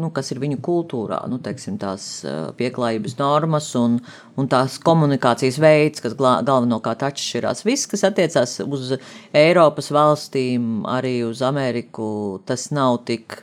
[0.00, 2.24] nu, kas ir viņu kultūrā, nu, teiksim, tās
[2.56, 3.98] pieklājības normas un,
[4.40, 7.64] un tās komunikācijas veids, kas galvenokārt atšķirās.
[7.68, 8.94] Viss, kas attiecās uz
[9.36, 12.08] Eiropas valstīm, arī uz Ameriku,
[12.48, 13.42] tas nav tik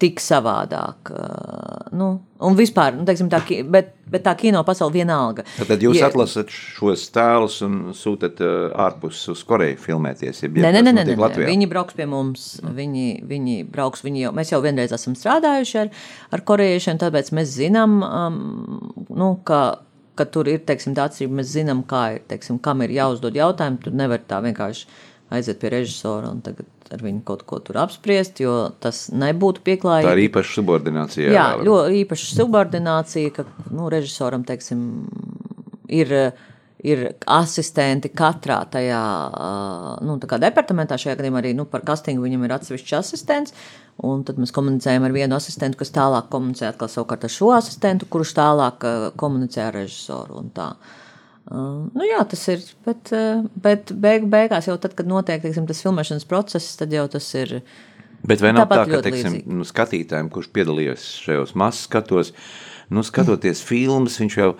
[0.00, 1.10] tik savādāk.
[1.96, 2.08] Nu,
[2.46, 5.44] un vispār, nu, teiksim, tā, bet, bet tā kino pasaule vienalga.
[5.68, 8.40] Tad jūs Ja- atlasat šos tēlus un sūtat
[8.74, 10.42] ārpus uz Koreju filmēties.
[10.46, 11.44] Ja Nē, nē, nē, nē, nē.
[11.50, 12.48] Viņi brauks pie mums.
[12.64, 15.92] Viņi, viņi brauks, viņi jau, mēs jau vienreiz esam strādājuši ar,
[16.32, 19.80] ar korejiešiem, tāpēc mēs zinām, um, nu, ka,
[20.16, 21.38] ka tur ir teiksim, tā atšķirība.
[21.42, 23.82] Mēs zinām, kā ir, teiksim, kam ir jāuzdod jautājumu.
[23.84, 24.86] Tur nevar tā vienkārši
[25.30, 30.08] aiziet pie režisora un tagad ar viņu kaut ko tur apspriest, jo tas nebūtu pieklājīgi.
[30.08, 31.26] Tā ir īpaša subordinācija.
[31.26, 31.66] Jā, jāvēro.
[31.68, 34.80] ļoti īpaša subordinācija, ka nu, režisoram teiksim,
[35.86, 36.14] ir,
[36.82, 39.02] ir asistenti katrā tajā
[40.06, 40.98] nu, departamentā.
[40.98, 43.54] Šajā gadījumā arī nu, par castingu viņam ir atsevišķs asistents.
[44.02, 48.08] Un tad mēs komunicējam ar vienu asistentu, kas tālāk komunicē atkal savukārt ar šo asistentu,
[48.10, 48.86] kurš tālāk
[49.20, 50.40] komunicē ar režisoru.
[50.40, 50.72] un tā.
[50.72, 50.98] Uh,
[51.50, 52.64] nu jā, tas ir.
[52.86, 53.12] Bet,
[53.62, 57.60] bet beig, beigās, jau tad, kad notiek teiksim, tas filmēšanas process, tad jau tas ir.
[58.26, 62.34] Bet vai nav tā, ka teiksim, nu, skatītājiem, kurš piedalījās šajos mazs skatos,
[62.92, 64.50] nu, skatoties filmas, viņš jau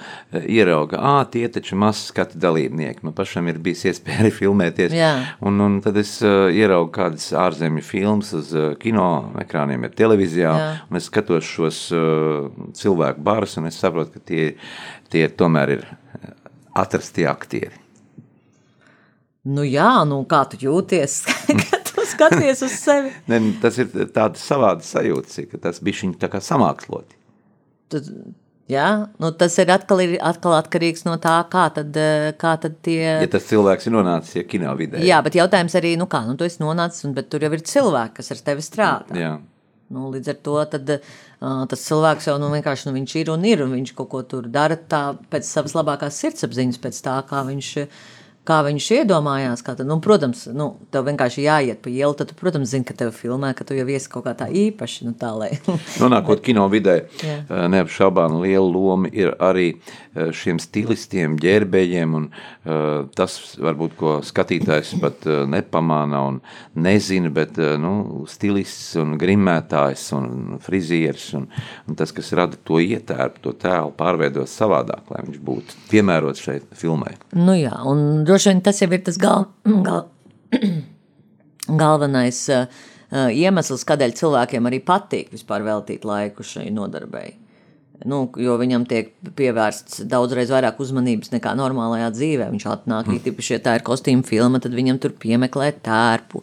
[0.41, 3.05] ierauga, ah, tie taču mazs skatu dalībnieki.
[3.05, 4.97] Man pašam ir bijis iespēja arī filmēties.
[4.97, 5.13] Jā.
[5.45, 9.11] Un, un tad es uh, ieraugu kādas ārzemju filmas uz uh, kino
[9.45, 10.75] ekrāniem, ir televīzijā, Jā.
[10.89, 12.49] un es skatos šos uh,
[12.81, 14.53] cilvēku barus, un es saprotu, ka tie,
[15.13, 15.89] tie tomēr ir
[16.71, 17.77] eh, atrastie aktieri.
[19.51, 21.23] Nu jā, nu kā tu jūties,
[21.71, 23.15] kad tu skaties uz sevi?
[23.31, 27.17] Ne, tas ir tāds savāds sajūta, ka tas bija viņa tā kā samāksloti.
[27.91, 28.11] Tad,
[28.71, 28.89] jā,
[29.23, 31.97] nu tas ir atkal, ir atkal atkarīgs no tā, kā tad,
[32.39, 33.01] kā tad tie.
[33.25, 36.37] Ja tas cilvēks ir nonācis ja kino vidē, Jā, bet jautājums arī, nu kā, nu
[36.39, 39.17] tu esi nonācis, un, bet tur jau ir cilvēki, kas ar tevi strādā.
[39.19, 39.33] Jā.
[39.91, 43.47] Nu, līdz ar to tad, uh, tas cilvēks jau nu, vienkārši nu, viņš ir un
[43.49, 47.43] ir, un viņš kaut ko tur dara tā, pēc savas labākās sirdsapziņas, pēc tā, kā
[47.49, 47.71] viņš,
[48.49, 49.63] kā viņš iedomājās.
[49.65, 52.97] Kā tad, nu, protams, nu, tev vienkārši jāiet pa ielu, tad tu, protams, zini, ka
[52.97, 55.07] tev filmē, ka tu jau esi kaut kā tā īpaši.
[55.09, 55.53] Nu, tā, lai,
[56.03, 57.43] Nonākot kino vidē, eh,
[57.75, 62.17] neapšaubām liela loma ir arī eh, šiem stilistiem, ģērbējiem.
[62.17, 62.29] Un,
[62.65, 66.41] eh, tas varbūt, ko skatītājs pat eh, nepamāna un
[66.81, 71.47] nezina, bet eh, nu, stilists un grimētājs un frizieris un,
[71.89, 76.59] un tas, kas rada to ietērpu, to tēlu, pārveidot savādāk, lai viņš būtu piemērots šai
[76.77, 77.15] filmai.
[77.37, 80.07] Nu jā, un droši vien tas jau ir tas gal, gal,
[81.83, 82.65] galvenais uh,
[83.11, 87.35] uh, iemesls, kādēļ cilvēkiem arī patīk vispār veltīt laiku šai nodarbei.
[88.09, 92.47] Nu, jo viņam tiek pievērsts daudzreiz vairāk uzmanības nekā normālajā dzīvē.
[92.55, 93.27] Viņš atnāk, mm.
[93.29, 96.41] īpaši, ja tā ir kostīma filma, tad viņam tur piemeklē tērpu.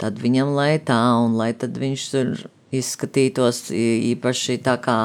[0.00, 2.32] Tad viņam lai tā, un lai tad viņš tur
[2.74, 4.98] izskatītos īpaši tā kā,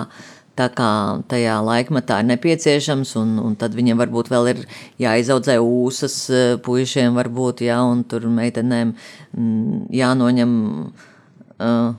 [0.59, 0.89] tā kā
[1.31, 4.61] tajā laikmatā ir nepieciešams, un, un tad viņam varbūt vēl ir
[5.01, 6.17] jāizaudzē ūsas
[6.65, 11.95] puišiem varbūt, jā, un tur meitenēm mm, jānoņem uh,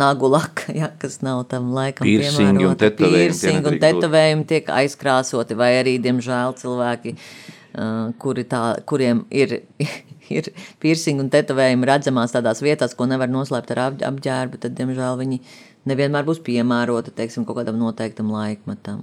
[0.00, 5.58] nagu laka, ja, kas nav tam laikam Piercingi un tetovējumi, Piercingi un tetovējumi tiek aizkrāsoti,
[5.58, 9.60] vai arī, diemžēl, cilvēki, uh, kuri tā, kuriem ir,
[10.38, 15.18] ir piercingi un tetovējumi redzamās tādās vietās, ko nevar noslēpt ar ap, apģērbu, tad, diemžēl,
[15.24, 15.42] viņi
[15.88, 19.02] nevienmēr būs piemēroti, teiksim, kaut kādam noteiktam laikmetam.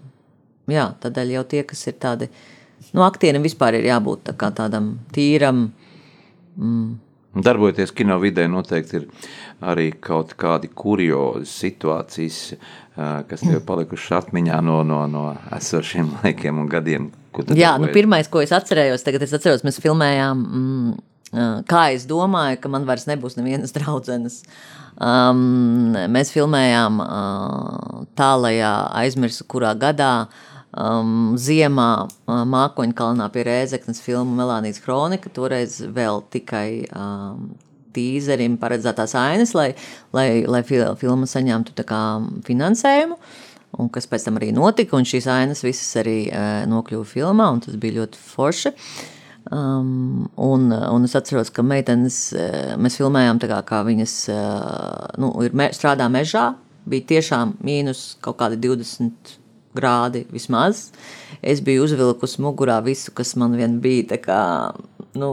[0.72, 2.30] Jā, tādēļ jau tie, kas ir tādi,
[2.92, 5.70] nu, aktierim vispār ir jābūt tā kā tādam tīram,
[6.58, 6.96] mm,
[7.44, 9.06] Darbojoties kino vidē, noteikti ir
[9.62, 12.40] arī kaut kādi kuriozi situācijas,
[13.30, 15.26] kas tev palikušas atmiņā no, no, no
[15.58, 17.12] esošiem laikiem un gadiem.
[17.54, 22.58] Jā, nu, pirmais, ko es atcerējos, tagad es atceros, mēs filmējām, mm, kā es domāju,
[22.64, 24.42] ka man vairs nebūs nevienas draudzenes.
[24.98, 30.46] Um, mēs filmējām uh, tālajā aizmirsu, kurā gadā uh,
[30.78, 37.52] um, ziemā uh, Mākoņkalnā pie Rēzeknes filmu Melānijas kronika, toreiz vēl tikai um,
[37.96, 39.72] tīzerim paredzētās ainas, lai,
[40.16, 42.02] lai, lai filma saņemtu kā,
[42.48, 43.18] finansējumu.
[43.78, 47.62] Un kas pēc tam arī notika, un šīs ainas visas arī uh, nokļuva filmā, un
[47.66, 48.74] tas bija ļoti forši.
[49.52, 55.20] Um, un, un es atceros, ka meitenes, uh, mēs filmējām tā kā, kā viņas uh,
[55.24, 56.50] nu, ir me, strādā mežā,
[56.88, 59.38] bija tiešām mīnus kaut kādi 20
[59.78, 60.90] grādi vismaz.
[61.40, 64.42] Es biju uzvilkusi mugurā visu, kas man vien bija, kā,
[65.20, 65.32] nu,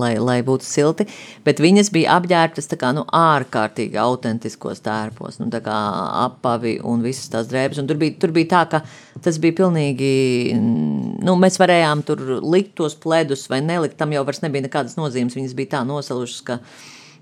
[0.00, 1.06] lai, lai būtu silti.
[1.46, 5.76] Bet viņas bija apģērbtas kā, nu, ārkārtīgi autentiskos tērpos, nu, kā
[6.26, 7.80] apavi un visas tās drēbes.
[7.82, 8.82] Un tur, bija, tur bija tā, ka
[9.24, 10.10] tas bija pilnīgi.
[10.56, 13.98] Nu, mēs varējām tur likt tos pledus vai nelikt.
[14.00, 15.38] Tam jau vairs nebija nekādas nozīmes.
[15.38, 16.60] Viņas bija tā nosalušas, ka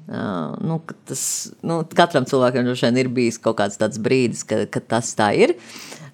[0.05, 1.21] Uh, nu, tas,
[1.65, 2.67] nu, katram cilvēkam
[3.01, 5.55] ir bijis kaut kāds tāds brīdis, kad, kad tas tā ir.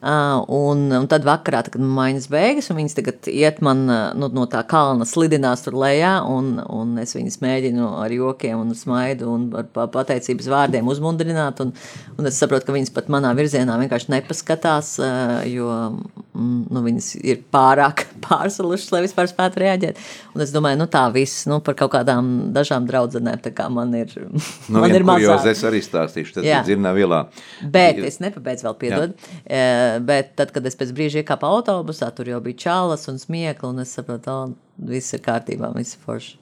[0.01, 3.83] Un, un tad vakarā, kad maiņas beigas, un viņas tagad iet man
[4.17, 8.73] nu, no tā kalna slidinās tur lejā, un, un es viņas mēģinu ar jokiem un
[8.77, 11.75] smaidu un ar pateicības vārdiem uzmundrināt, un,
[12.17, 14.95] un es saprotu, ka viņas pat manā virzienā vienkārši nepaskatās,
[15.53, 20.01] jo mm, nu, viņas ir pārāk pārsalušas, lai vispār spētu reaģēt.
[20.33, 23.45] Un es domāju, nu tā viss, nu par kaut kādām dažām draudzenēm,
[23.77, 25.45] man ir, nu, man ir mazāk.
[25.53, 27.27] Es arī stāstīšu, tas ir dzirnā vielā.
[27.69, 29.17] Bet es nepabeidzu vēl piedod.
[29.45, 33.73] Jā bet tad, kad es pēc brīža iekāpu autobusā, tur jau bija čālas un smiekli,
[33.73, 36.41] un es sapratu, ka viss ir kārtībā, viss ir forši.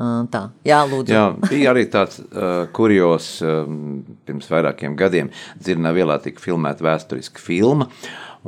[0.00, 1.12] Tā, jā, lūdzu.
[1.12, 5.28] Jā, bija arī tāds uh, kurjos, um, pirms vairākiem gadiem
[5.60, 7.90] dzirnā vielā tika filmēta vēsturiska filma,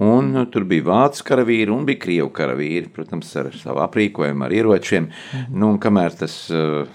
[0.00, 4.56] un uh, tur bija vācu karavīri un bija krievu karavīri, protams, ar savu aprīkojumu, ar
[4.62, 5.52] ieročiem, mhm.
[5.52, 6.88] nu, un kamēr tas uh,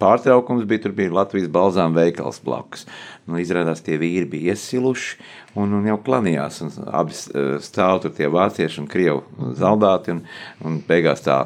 [0.00, 2.86] pārtraukums bija, tur bija Latvijas balzām veikals blakus.
[3.30, 5.18] Nu, izrādās tie vīri bija iesiluši,
[5.60, 6.62] un, un jau klanījās.
[6.66, 10.16] Un abi eh, stāv tur tie vācieši un krievu zaldāti.
[10.16, 10.24] Un,
[10.66, 11.44] un beigās tā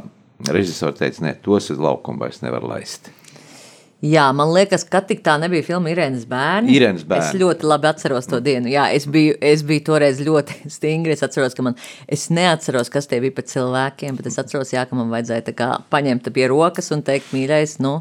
[0.48, 3.12] režisori teica, ne, tos uz laukumu vairs nevar laist.
[4.04, 6.74] Jā, man liekas, ka tik tā nebija filma Irēnas bērni.
[6.76, 7.24] Irēnas bērni.
[7.24, 8.68] Es ļoti labi atceros to dienu.
[8.68, 11.14] Jā, es biju, es biju toreiz ļoti stingri.
[11.14, 14.84] Es atceros, ka man, es neatceros, kas tie bija pa cilvēkiem, bet es atceros, jā,
[14.90, 17.96] ka man vajadzēja kā, paņemt pie rokas un teikt, mīļais, nu,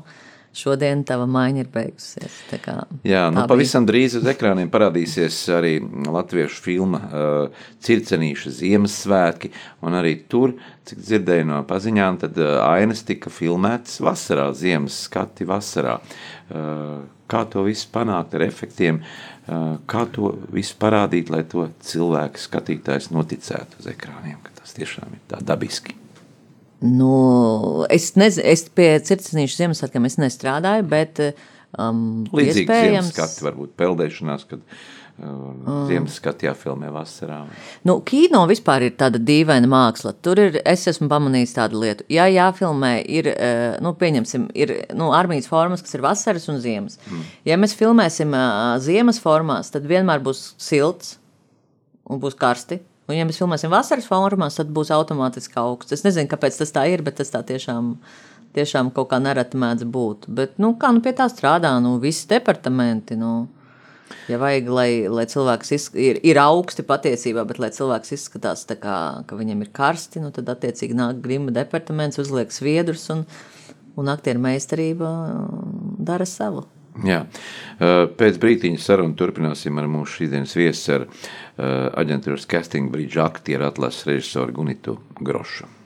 [0.58, 2.36] šodien tava maiņa ir beigusies.
[2.64, 2.76] Kā,
[3.08, 9.52] Jā, nu, pavisam drīz uz ekrāniem parādīsies arī latviešu filma uh, Circenīša Ziemassvētki,
[9.84, 10.56] un arī tur,
[10.88, 15.98] cik dzirdēju no paziņām, tad uh, ainas tika filmētas vasarā, ziemas skati vasarā.
[16.54, 22.42] Uh, kā to visu panākt ar efektiem, uh, kā to visu parādīt, lai to cilvēku
[22.42, 26.03] skatītājs noticētu uz ekrāniem, ka tas tiešām ir tā dabiski.
[26.84, 33.14] Nu, es nezinu, es pie cirkstanīšu Ziemassvētkiem nestrādāju, bet um, Līdzīgi iespējams...
[33.14, 37.40] Ziemassvētki varbūt peldēšanās, kad uh, Ziemassvētki jāfilmē vasarā.
[37.88, 40.12] Nu, kino vispār ir tāda dīvaina māksla.
[40.26, 42.08] Tur ir, es esmu pamanījis tādu lietu.
[42.12, 47.00] Jā, jāfilmē ir, uh, nu, pieņemsim, ir nu, armijas formas, kas ir vasaras un ziemas.
[47.08, 47.28] Mm.
[47.48, 51.16] Ja mēs filmēsim uh, ziemas formās, tad vienmēr būs silts
[52.12, 52.84] un būs karsti.
[53.14, 55.94] Un, ja mēs filmēsim vasaras formās, tad būs automātiski augsts.
[55.94, 57.94] Es nezinu, kāpēc tas tā ir, bet tas tā tiešām,
[58.58, 60.26] tiešām kaut kā nereti mēdz būt.
[60.34, 63.46] Bet, nu, kā nu pie tā strādā, nu, visi departamenti, nu,
[64.32, 65.98] ja vajag, lai, lai cilvēks izsk...
[66.00, 68.98] ir, ir augsti patiesībā, bet lai cilvēks izskatās tā kā,
[69.30, 73.28] ka viņam ir karsti, nu, tad attiecīgi nāk grima departaments, uzliek sviedrus un,
[74.00, 75.14] un aktieru meistarība
[76.02, 76.66] dara savu.
[77.02, 77.24] Jā.
[77.80, 81.16] Uh, Pēc brīdiņa sarunu turpināsim ar mūsu šīsdienas viesu ar uh,
[82.04, 85.83] aģentūras casting brīdžu aktieru atlases režisoru Gunitu Grošu.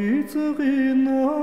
[0.00, 0.64] いつぎ
[1.04, 1.39] な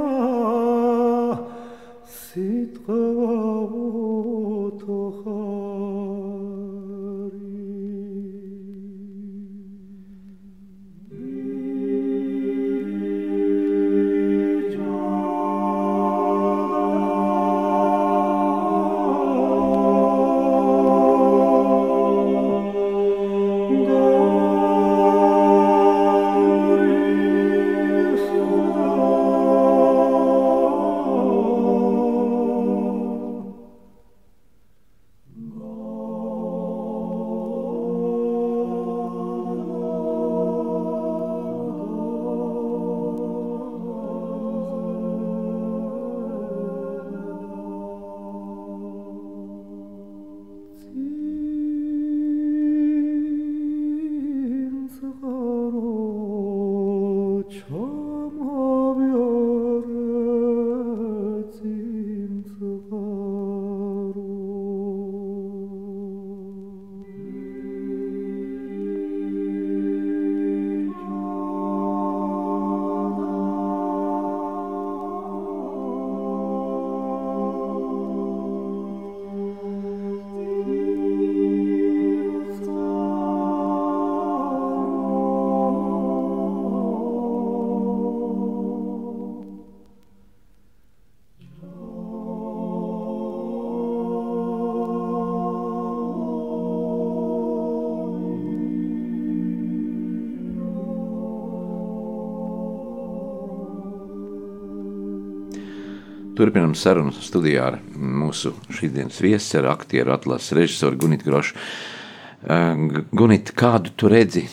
[106.37, 111.55] Turpinām sarunu studijā ar mūsu šīsdienas viesu, ar aktieru atlases režisoru Gunitu Grošu.
[111.57, 114.43] Uh, Gunit, kādu tu redzi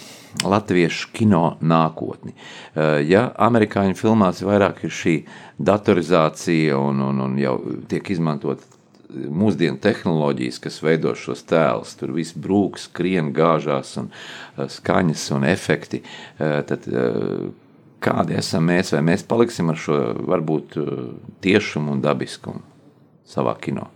[0.41, 2.33] latviešu kino nākotni?
[2.33, 5.15] Uh, Ja amerikāņu filmās vairāk ir šī
[5.61, 7.59] datorizācija un, un, un jau
[7.91, 8.65] tiek izmantot
[9.13, 15.45] mūsdienu tehnoloģijas, kas veido šos tēlus, tur viss brūks, skrien, gāžās, un uh, skaņas un
[15.53, 16.01] efekti,
[16.41, 16.89] tad
[18.05, 19.99] kādi esam mēs, vai mēs paliksim ar šo
[20.29, 20.95] varbūt uh,
[21.45, 22.65] tiešumu un dabiskumu
[23.29, 23.89] savā kino?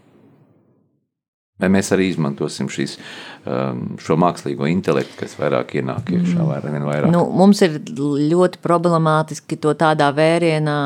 [1.59, 2.95] Vai mēs arī izmantosim šīs,
[3.51, 7.11] um, šo mākslīgo intelektu, kas vairāk ienāk iekšā, vai arvien vairāk?
[7.11, 10.77] Nu, mums ir ļoti problemātiski to tādā vērienā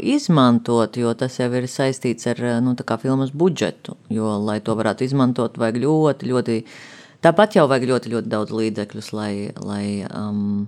[0.00, 2.72] izmantot, jo tas jau ir saistīts ar nu,
[3.02, 3.98] filmas budžetu.
[4.08, 6.56] Jo, lai to varētu izmantot, vajag ļoti, ļoti.
[7.24, 10.64] Tāpat jau vajag ļoti, ļoti daudz līdzekļus, lai, lai, um,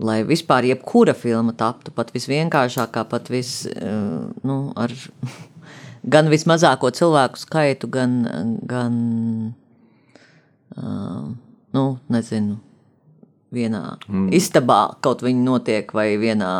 [0.00, 4.94] lai vispār jebkura filma taptu pat visvienkāršākā, pat vis, uh, nu, ar
[6.14, 8.20] gan vismazāko cilvēku skaitu, gan,
[8.68, 8.98] gan
[10.76, 11.32] uh,
[11.76, 12.60] nu, nezinu,
[13.52, 14.30] vienā mm.
[14.36, 16.52] istabā kaut viņi notiek vai vienā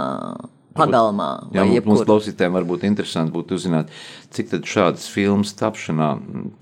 [0.77, 1.29] pagalmā.
[1.53, 3.93] Jā, mums klausītājiem varbūt interesanti būtu uzzināt,
[4.33, 6.13] cik tad šādas filmas tapšanā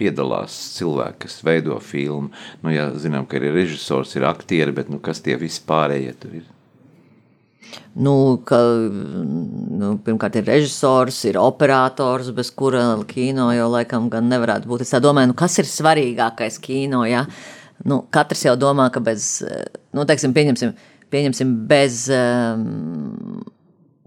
[0.00, 2.30] piedalās cilvēki, kas veido filmu.
[2.64, 6.40] Nu, jā, zinām, ka ir režisors, ir aktieri, bet nu, kas tie visi pārējie tur
[6.42, 6.48] ir?
[8.00, 8.14] Nu,
[8.46, 8.58] ka,
[9.80, 14.84] nu, pirmkārt, ir režisors, ir operators, bez kura kino jau laikam gan nevarētu būt.
[14.86, 17.02] Es domāju, nu, kas ir svarīgākais kino.
[17.08, 17.24] Ja?
[17.86, 19.40] Nu, katrs jau domā, ka bez,
[19.96, 20.76] nu, teiksim, pieņemsim,
[21.10, 23.42] pieņemsim bez um,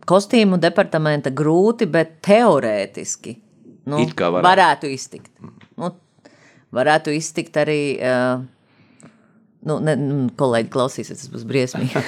[0.08, 3.36] kostīmu departamenta grūti, bet teorētiski
[3.92, 4.48] nu, varētu.
[4.48, 5.32] varētu iztikt.
[5.76, 5.92] Nu,
[6.74, 7.80] varētu iztikt arī.
[8.00, 8.50] Uh,
[9.64, 12.02] Nu, ne, nu, kolēģi klausīsies, tas būs briesmīgi.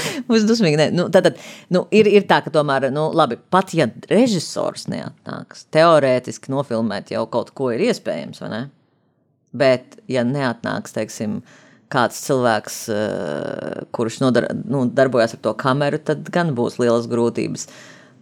[0.28, 0.76] Būs dusmīgi.
[0.80, 0.88] Ne.
[0.92, 1.40] Nu, tad, tad,
[1.72, 7.24] nu, ir, ir tā, ka tomēr, nu, labi, pat ja režisors neatnāks, teorētiski nofilmēt jau
[7.32, 8.60] kaut ko ir iespējams, vai ne?
[9.56, 11.40] Bet, ja neatnāks, teiksim,
[11.90, 17.66] kāds cilvēks, eh, kurš nodar, nu, darbojas ar to kameru, tad gan būs lielas grūtības.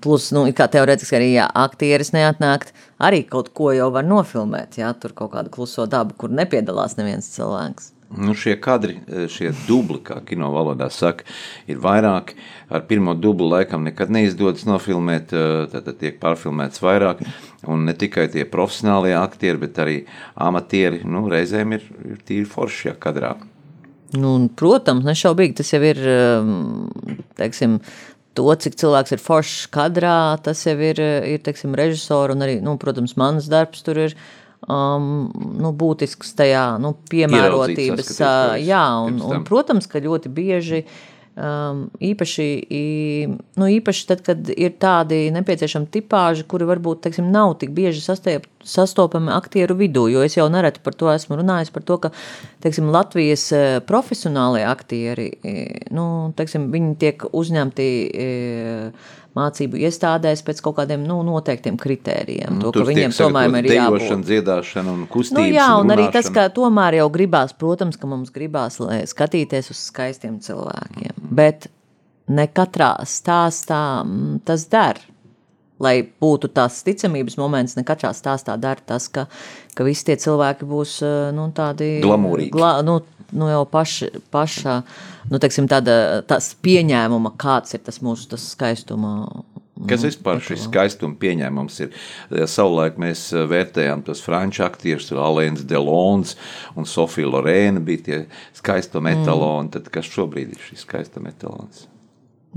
[0.04, 2.70] Plus, nu, kā teorētiski arī, ja aktieris neatnākt,
[3.02, 7.32] arī kaut ko jau var nofilmēt, ja tur kaut kādu kluso dabu, kur nepiedalās neviens
[7.34, 7.92] cilvēks.
[8.08, 8.94] Nu, šie kadri,
[9.28, 11.26] šie dubli, kā kino valodā saka,
[11.68, 12.38] ir vairāki.
[12.72, 17.20] Ar pirmo dublu laikam nekad neizdodas nofilmēt, eh, tad tiek pārfilmēts vairāk.
[17.68, 19.98] Un ne tikai tie profesionālie aktieri, bet arī
[20.36, 23.36] amatieri, nu, reizēm ir, ir tīri forši šajā kadrā.
[24.16, 26.88] Nu, protams, nešaubīgi tas jau ir um,
[27.36, 27.76] teiksim,
[28.38, 30.18] to, cik cilvēks ir foršs kadrā.
[30.44, 34.18] Tas jau ir, ir teiksim, režisora un arī, nu, protams, mans darbs tur ir.
[34.68, 35.28] Um,
[35.62, 38.08] nu, būtisks tajā nu, piemērotības.
[38.10, 38.18] Es
[38.66, 39.44] Jā, un, un, tam.
[39.46, 40.82] protams, ka ļoti bieži.
[41.38, 42.46] Um, īpaši,
[43.60, 48.48] nu, īpaši tad, kad ir tādi nepieciešami tipāži, kuri varbūt teiksim, nav tik bieži sastiep,
[48.66, 50.08] sastopami aktieru vidū.
[50.10, 52.10] Jo es jau nereti par to esmu runājis, par to, ka
[52.64, 56.66] teiksim, Latvijas eh, profesionālie aktieri eh, nu, teiksim,
[56.98, 62.60] tiek uzņemti eh, mācību iestādēs pēc kaut kādiem nu, noteiktiem kritērijiem.
[62.64, 64.26] To, ka viņiem tomēr ir jābūt.
[64.28, 65.54] dziedāšana un Nu, kustības.
[65.54, 68.80] jā, un arī tas, ka tomēr jau gribās, protams, ka mums gribās
[69.14, 71.14] skatīties uz skaistiem cilvēkiem.
[71.38, 71.70] Bet
[72.28, 75.00] ne katrā stāstā mm, tas der.
[75.78, 79.28] Lai būtu tās ticamības moments, ne katrā stāstā dara tas, ka,
[79.78, 82.50] ka visi tie cilvēki būs eh, nu, tādi Glamūrīgi.
[82.50, 82.96] Gla, nu,
[83.36, 84.80] nu jau paši, pašā
[85.30, 89.44] nu, teiksim, tāda, tas pieņēmuma, kāds ir tas mūsu tas skaistuma.
[89.88, 91.92] Kas vispār šis skaistuma pieņēmums ir?
[92.50, 96.34] Savulaik mēs eh, vērtējām tos franču aktierus, Alēns Delons
[96.74, 98.18] un Sofija Lorēna bija tie
[98.58, 99.70] skaistuma etaloni.
[99.76, 101.86] Tad kas šobrīd ir šis skaistuma etalons?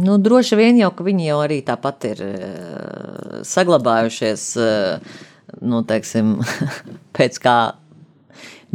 [0.02, 5.22] Nu, droši vien jau, ka viņi jau arī tāpat ir eh, saglabājušies, eh,
[5.62, 6.40] nu, teiksim,
[7.18, 7.58] pēc kā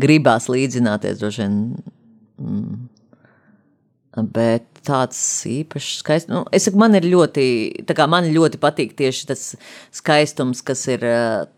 [0.00, 1.58] gribās līdzināties, droši vien.
[2.42, 2.84] Mm.
[4.32, 5.18] Bet tāds
[5.50, 6.30] īpašs skaists.
[6.30, 7.44] Nu, es saku, man ir ļoti,
[7.90, 9.42] kā man ļoti patīk tieši tas
[9.94, 11.04] skaistums, kas ir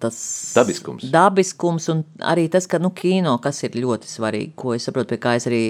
[0.03, 0.19] tas
[0.57, 1.07] Dabiskums.
[1.15, 5.21] dabiskums un arī tas, ka nu, kino, kas ir ļoti svarīgi, ko es saprotu, pie
[5.23, 5.63] kā es arī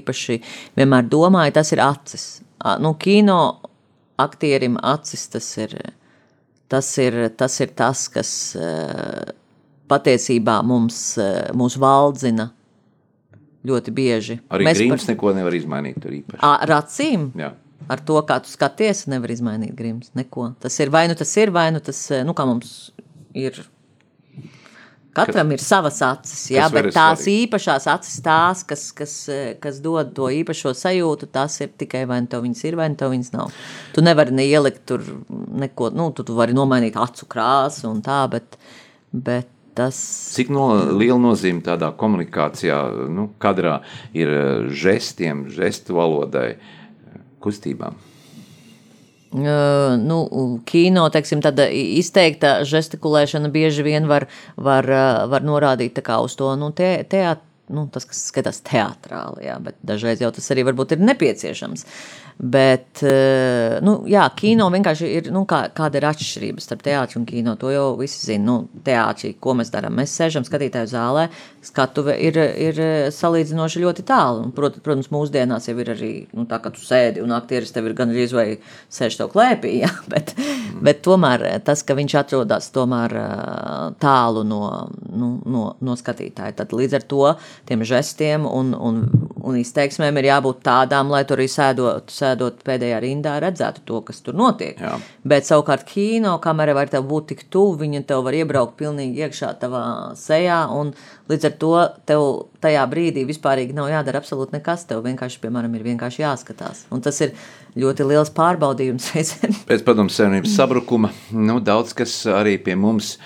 [0.00, 0.40] īpaši
[0.80, 2.26] vienmēr domāju, tas ir acis.
[2.82, 3.38] Nu, kino
[4.18, 5.78] aktierim acis tas ir
[6.68, 8.70] tas, ir, tas, ir tas kas e,
[9.88, 12.50] patiesībā mums, e, mūs valdzina
[13.66, 14.40] ļoti bieži.
[14.50, 16.42] Arī Mēs Grīms par- neko nevar izmainīt tur īpaši.
[16.42, 17.30] Ar acīm?
[17.34, 17.52] Jā.
[17.88, 20.10] Ar to, kā tu skaties, nevar izmainīt grims.
[20.16, 20.54] Neko.
[20.60, 22.90] Tas ir vai nu tas ir, vai nu tas, nu kā mums
[23.34, 23.64] ir.
[25.16, 27.46] Katram ir savas acis, jā, kas bet tās svarīgi.
[27.46, 32.18] īpašās acis, tās, kas, kas, eh, kas dod to īpašo sajūtu, tās ir tikai vai
[32.20, 33.50] nu tev viņas ir, vai nu tev viņas nav.
[33.94, 38.58] Tu nevari neielikt tur neko, nu, tu, tu vari nomainīt acu krāsu un tā, bet,
[39.10, 40.00] bet tas.
[40.34, 42.80] Cik no, liela nozīme tādā komunikācijā,
[43.12, 43.80] nu, kadrā
[44.16, 47.98] ir eh, žestiem, žestu valodai, eh, kustībām?
[49.36, 50.20] Uh, nu,
[50.64, 54.86] kino, teiksim, izteikta žestikulēšana bieži vien var, var,
[55.28, 60.22] var norādīt uz to nu, te, teāt, nu, tas, kas skatās teātrāli, jā, bet dažreiz
[60.22, 61.86] jau tas arī varbūt ir nepieciešams.
[62.36, 67.24] Bet, uh, nu, jā, kino vienkārši ir, nu, kā, kāda ir atšķirība starp teātri un
[67.24, 68.44] kino, to jau visi zina.
[68.46, 69.96] Nu, teātri, ko mēs darām?
[69.96, 71.24] Mēs sēžam skatītāju zālē,
[71.64, 72.80] skatuve ir, ir
[73.16, 74.44] salīdzinoši ļoti tālu.
[74.44, 77.88] Un, prot, protams, mūsdienās jau ir arī nu, tā, ka tu sēdi un aktieris tev
[77.88, 78.46] ir gan arī vai
[78.92, 80.34] sēž tev klēpī, jā, bet,
[80.84, 83.26] bet tomēr tas, ka viņš atrodas tomēr ā,
[84.02, 84.62] tālu no,
[85.08, 87.24] nu, no, no skatītāja, tad līdz ar to
[87.68, 89.02] tiem žestiem un, un,
[89.46, 94.22] un izteiksmēm ir jābūt tādām, lai tur arī sēdot, sēdot pēdējā rindā, redzētu to, kas
[94.26, 94.78] tur notiek.
[94.80, 94.96] Jā.
[95.26, 99.52] Bet savukārt kino kamera var tev būt tik tuvu, viņa tev var iebraukt pilnīgi iekšā
[99.62, 99.84] tavā
[100.18, 100.92] sejā, un
[101.30, 101.74] līdz ar to
[102.08, 102.26] tev
[102.62, 104.86] tajā brīdī vispārīgi nav jādara absolūti nekas.
[104.90, 106.84] Tev vienkārši, piemēram, ir vienkārši jāskatās.
[106.94, 107.34] Un tas ir
[107.78, 109.56] ļoti liels pārbaudījums reizēm.
[109.70, 113.16] Pēc padomu savienības sabrukuma nu, daudz kas arī pie mums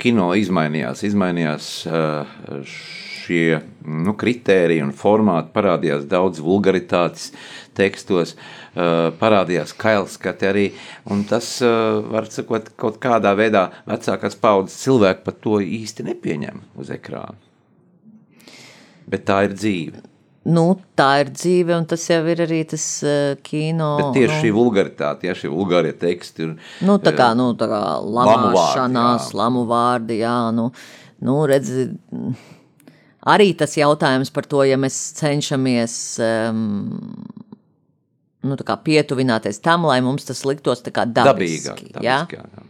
[0.00, 1.04] kino izmainījās.
[1.06, 1.72] Izmainījās
[3.26, 7.30] šie nu, kritēriji un formāti, parādījās daudz vulgaritātes
[7.76, 10.66] tekstos, ā, parādījās kailskati arī,
[11.12, 11.72] un tas, ā,
[12.12, 17.38] var sakot, kaut kādā veidā vecākās paudzes cilvēki pat to īsti nepieņem uz ekrāna.
[19.06, 20.02] Bet tā ir dzīve.
[20.46, 23.88] Nu, tā ir dzīve, un tas jau ir arī tas uh, kino.
[23.98, 26.52] Bet tieši nu, šī vulgaritāte, ja šie vulgārie teksti ir
[26.86, 30.68] Nu, tā kā, nu, tā kā lamāšanās, lamu vārdi, jā, nu,
[31.26, 31.72] nu redz,
[33.26, 36.62] arī tas jautājums par to, ja mēs cenšamies um,
[38.46, 41.26] nu, pietuvināties tam, lai mums tas liktos kā dabīgāk.
[41.26, 41.92] dabiski.
[42.04, 42.22] ja?
[42.24, 42.66] dabīgāk, jā.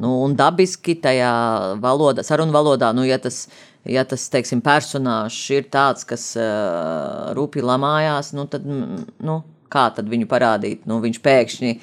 [0.00, 1.32] Nu, un dabiski tajā
[1.82, 3.42] valodā, sarunu valodā, nu, ja tas,
[3.84, 9.40] ja tas teiksim, personāžs ir tāds, kas uh, rūpīgi lamājās, nu, tad, mm, nu,
[9.70, 10.86] kā tad viņu parādīt?
[10.88, 11.74] Nu, viņš pēkšņi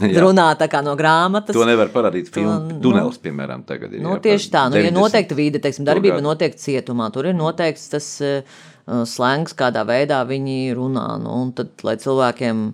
[0.00, 0.20] Jā.
[0.24, 1.56] runā tā kā no grāmatas.
[1.56, 2.58] To nevar parādīt filmā.
[2.68, 4.02] nu, Tunelis, piemēram, tagad ir.
[4.04, 4.98] Nu, jā, tieši tā, nu, ja 90.
[5.00, 10.74] noteikti vide, teiksim, darbība notiek cietumā, tur ir noteikts tas uh, slēngs, kādā veidā viņi
[10.76, 11.08] runā.
[11.22, 12.66] Nu, un tad, lai cilvēkiem,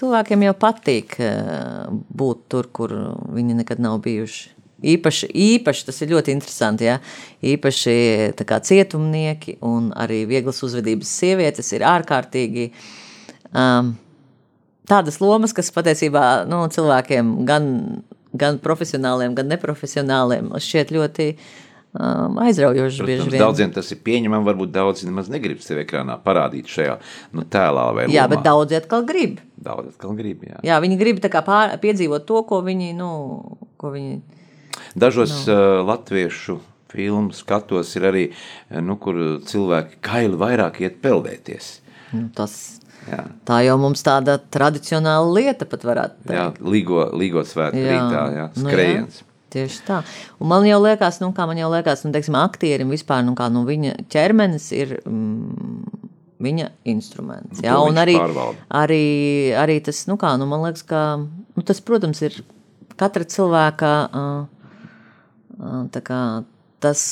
[0.00, 2.94] cilvēkiem jau patīk uh, būt tur, kur
[3.36, 4.52] viņi nekad nav bijuši.
[4.86, 6.84] Īpaši, īpaši tas ir ļoti interesanti.
[6.84, 6.98] Ja?
[7.40, 7.94] Īpaši
[8.36, 12.66] tā kā cietumnieki un arī vieglas uzvedības sievietes ir ārkārtīgi
[13.56, 13.94] um,
[14.88, 17.70] tādas lomas, kas patiesībā nu, cilvēkiem, gan,
[18.36, 24.74] gan profesionāliem, gan neprofesionāliem, šķiet ļoti um, aizraujošas bieži Protams, daudziem tas ir pieņemami, varbūt
[24.74, 26.96] daudzi nemaz negrib sevi ekrānā parādīt šajā
[27.36, 28.28] nu, tēlā Jā, lomā.
[28.36, 29.40] bet daudzi atkal grib.
[29.56, 30.62] Daudz atkal grib, jā.
[30.66, 32.94] Jā, viņi grib pār, piedzīvot to, ko viņi.
[32.96, 33.10] Nu,
[33.80, 34.20] ko viņi
[34.96, 36.58] Dažos uh, latviešu
[36.92, 38.24] filmu skatos ir arī,
[38.70, 41.80] eh, nu, kur cilvēki kaili vairāk iet peldēties.
[42.12, 42.80] nu, tas,
[43.10, 46.34] Jā, tā jau mums tāda tradicionāla lieta pat varētu teikt.
[46.36, 49.22] jā līgo, līgo svētku rītā, jā, nu skrējiens.
[49.56, 50.00] Tieši tā.
[50.42, 53.46] Un man jau liekas, nu, kā man jau liekas, nu, teiksim, aktierim vispār, nu, kā,
[53.52, 56.02] nu, viņa ķermenis ir mm,
[56.42, 57.62] viņa instruments.
[57.64, 58.66] Jā, To un arī, pārvalda.
[58.82, 59.04] arī,
[59.56, 62.40] arī tas, nu, kā, nu, man liekas, ka nu, tas, protams, ir
[63.00, 64.82] katra cilvēka, uh,
[65.62, 66.20] uh, kā
[66.82, 67.06] tas,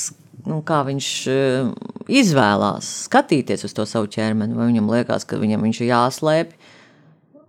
[0.45, 1.71] nu, kā viņš uh,
[2.11, 6.55] izvēlās skatīties uz to savu ķermeni, vai viņam liekas, ka viņam viņš ir jāslēpj,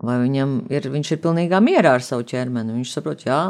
[0.07, 2.75] vai viņam ir, viņš ir pilnīgā mierā ar savu ķermeni.
[2.81, 3.41] Viņš saprot, jā,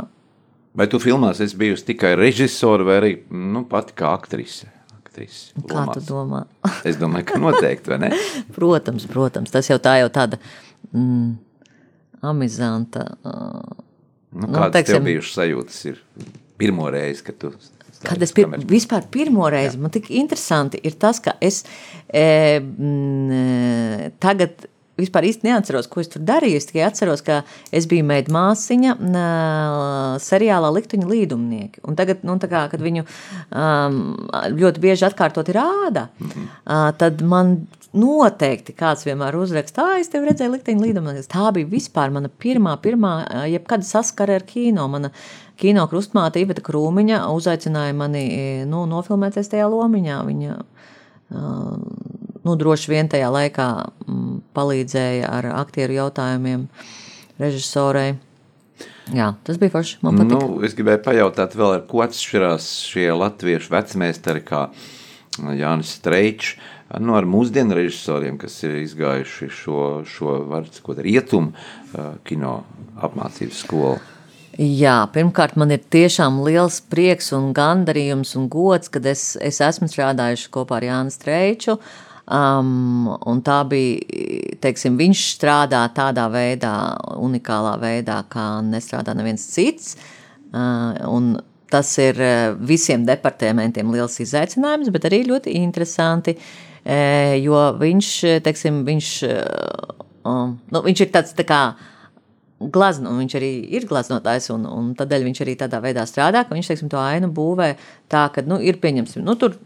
[0.76, 4.66] Vai tu filmās esi bijusi tikai režisori vai arī nu, pati kā aktrise?
[4.92, 6.10] aktrise kā tu lomās?
[6.10, 6.40] domā?
[6.84, 8.10] Es domāju, ka noteikti, vai ne?
[8.58, 10.36] Protams, protams, tas jau tā jau tāda
[10.92, 11.30] mm,
[12.28, 13.06] amizanta.
[13.24, 13.82] Uh,
[14.36, 16.00] Nu, Nu, kādas teiksim- tev bijušas sajūtas ir
[16.60, 17.48] pirmo reizi, kad tu
[18.04, 21.62] Kad es pir, vispār pirmo reizi, man tik interesanti ir tas, ka es
[22.08, 24.66] e, mm, e, tagad
[25.00, 26.60] vispār īsti neatceros, ko es tur darīju.
[26.60, 27.42] Es tikai atceros, ka
[27.74, 29.28] es biju meita māsiņa nā,
[30.24, 31.84] seriālā Likteņa līdumnieki.
[31.88, 33.98] Un tagad, nu, kā, kad viņu um,
[34.56, 36.52] ļoti bieži atkārtot rāda, mm -hmm.
[36.64, 37.58] uh, tad man
[37.96, 41.28] noteikti kāds vienmēr uzraksta, ah, es tevi redzēju Likteņa līdumnieki.
[41.32, 44.88] Tā bija vispār mana pirmā, pirmā, ā, jebkad saskara ar kino.
[44.88, 45.10] Mana
[45.60, 50.18] kino krustmāte Iveta Krūmiņa uzaicināja mani e, nu, nofilmēties tajā lomiņā.
[50.28, 51.80] Viņa uh,
[52.46, 53.70] nu, droši vien tajā laikā
[54.56, 56.68] palīdzēja ar aktieru jautājumiem
[57.40, 58.14] režisorei.
[59.14, 60.00] Jā, tas bija forši.
[60.04, 60.34] Man patīk.
[60.34, 64.66] Nu, es gribēju pajautāt, vēl ko atšķirās šie latviešu vecmēstari, kā
[65.36, 66.56] Jānis Streičs,
[67.02, 69.80] nu, ar mūsdienu režisoriem, kas ir izgājuši šo,
[70.10, 70.68] šo var
[71.06, 72.58] rietumu uh, kino
[72.96, 74.15] apmācības skolu.
[74.56, 79.84] Jā, pirmkārt, man ir tiešām liels prieks un gandarījums un gods, kad es, es esmu
[79.92, 81.74] strādājuši kopā ar Jānu Streiču.
[82.26, 86.72] Um, un tā bija, teiksim, viņš strādā tādā veidā,
[87.20, 89.92] unikālā veidā, kā nestrādā neviens cits.
[90.56, 91.36] Uh,
[91.68, 98.14] tas ir uh, visiem departamentiem liels izaicinājums, bet arī ļoti interesanti, uh, jo viņš,
[98.48, 101.60] teiksim, viņš, uh, um, nu, viņš ir tāds tā kā
[102.60, 106.70] glazno, viņš arī ir glaznotājs, un, un tādēļ viņš arī tādā veidā strādā, ka viņš
[106.72, 107.74] teiksim, to ainu būvē
[108.12, 109.58] tā, ka nu, ir pieņemsim, nu, tur,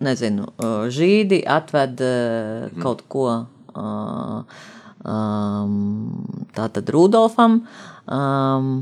[0.00, 0.48] nezinu,
[0.92, 3.26] žīdi atved uh, kaut ko
[3.76, 4.46] um,
[6.56, 7.60] tātad Rudolfam.
[8.10, 8.72] Um,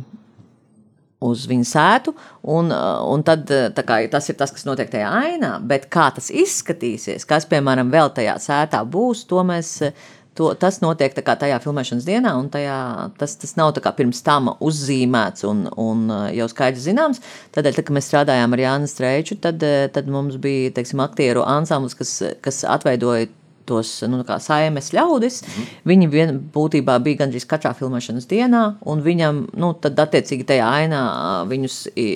[1.18, 2.12] uz viņa sētu,
[2.46, 6.30] un, un tad tā kā, tas ir tas, kas notiek tajā ainā, bet kā tas
[6.30, 9.78] izskatīsies, kas, piemēram, vēl tajā sētā būs, to mēs.
[10.38, 12.78] To, tas notiek tajā filmēšanas dienā, un tajā,
[13.18, 17.18] tas, tas nav pirms tam uzzīmēts un, un uh, jau skaidrs zināms.
[17.56, 21.42] Tādēļ, tā, kad mēs strādājām ar Jānu Streiču, tad, uh, tad mums bija teiksim, aktieru
[21.42, 22.14] ansamblis, kas,
[22.44, 23.26] kas atveidoja
[23.68, 25.42] tos nu, kā saimes ļaudis.
[25.42, 25.66] Mm.
[25.90, 31.02] Viņi vien, būtībā bija gandrīz katrā filmēšanas dienā, un viņam, nu, tad attiecīgi tajā ainā
[31.02, 32.08] uh, viņus i,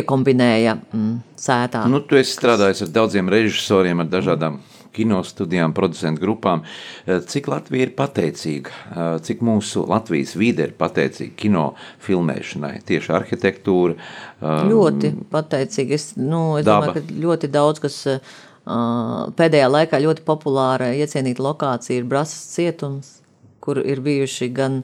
[0.00, 1.84] iekombinēja mm, sētā.
[1.90, 4.58] Nu, tu esi strādājis ar daudziem režisoriem, ar dažādām
[4.94, 6.62] kinostudijām, producentu grupām.
[7.06, 11.66] Eh, Cik Latvija ir pateicīga, eh, cik mūsu Latvijas vide ir pateicīga kino
[12.06, 13.94] filmēšanai, tieši arhitektūra.
[13.94, 15.92] eh, Ļoti pateicīgi.
[15.98, 16.92] Es, nu, es Daba.
[16.92, 23.18] domāju, ka ļoti daudz, kas uh, pēdējā laikā ļoti populāra, iecienīta lokācija ir Brasas cietums,
[23.60, 24.82] kur ir bijuši gan,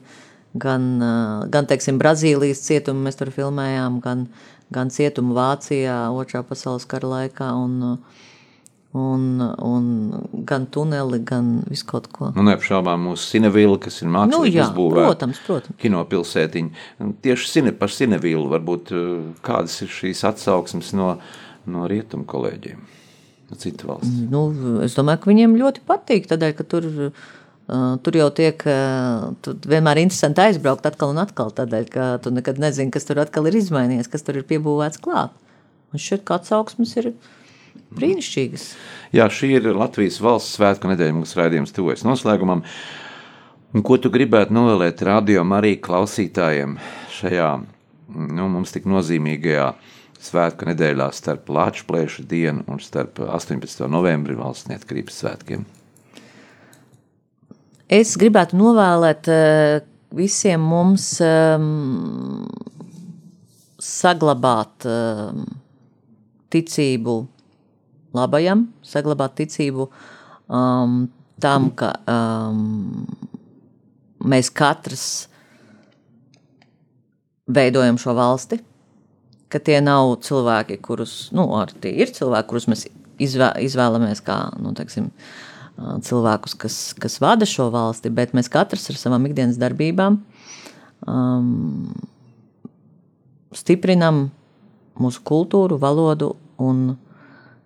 [0.53, 4.27] gan, uh, gan teiksim, Brazīlijas cietumi, mēs tur filmējām, gan,
[4.73, 7.51] gan cietumu Vācijā otrā pasaules kara laikā.
[7.57, 7.97] Un,
[8.91, 9.85] Un, un
[10.43, 12.27] gan tuneli, gan visu kaut ko.
[12.35, 15.05] Nu, neapšaubām mūsu Cinevila, kas ir Nu, mākslinieks, jā, uzbūvēta.
[15.07, 15.77] protams, protams.
[15.79, 16.81] Kinopilsētiņa.
[17.05, 19.05] Un Tieši cine, par Cinevilu varbūt eh,
[19.47, 21.13] kādas ir šīs atsauksmes no,
[21.71, 22.83] no rietumu kolēģiem,
[23.47, 24.11] no citu valsts.
[24.27, 24.43] Nu,
[24.83, 29.55] es domāju, ka viņiem ļoti patīk, tādēļ, ka tur, uh, tur jau tiek uh, tur
[29.71, 33.55] vienmēr interesanti aizbraukt atkal un atkal, tādēļ, ka tu nekad nezini, kas tur atkal ir
[33.63, 35.31] izmainījies, kas tur ir piebūvēts klāt.
[35.95, 37.13] Un šeit kā atsauksmes ir
[37.97, 38.65] brīnišķīgas.
[39.15, 42.63] Jā, šī ir Latvijas valsts svētku nedēļa, mūsu raidījums tuvojas noslēgumam.
[43.71, 46.75] Un ko tu gribētu novēlēt radio Mariju klausītājiem
[47.15, 47.51] šajā
[48.11, 49.67] nu, mums tik nozīmīgajā
[50.21, 53.87] svētku nedēļā starp Latvijas dienu un starp 18.
[53.91, 55.63] novembri valsts neatkarības svētkiem?
[57.91, 59.81] Es gribētu novēlēt eh,
[60.15, 62.45] visiem mums um,
[63.81, 65.43] saglabāt um,
[66.51, 67.17] ticību
[68.15, 69.87] labajam, saglabāt ticību
[70.47, 71.03] um,
[71.41, 73.05] tam, ka um,
[74.21, 75.05] mēs katrs
[77.51, 78.61] veidojam šo valsti,
[79.51, 82.85] ka tie nav cilvēki, kurus, nu, arī tie ir cilvēki, kurus mēs
[83.21, 85.09] izvē, izvēlamies kā, nu, teiksim,
[85.75, 90.21] ā, cilvēkus, kas, kas vada šo valsti, bet mēs katrs ar savām ikdienas darbībām
[91.07, 91.91] um,
[93.55, 94.29] stiprinam
[95.01, 96.91] mūsu kultūru, valodu un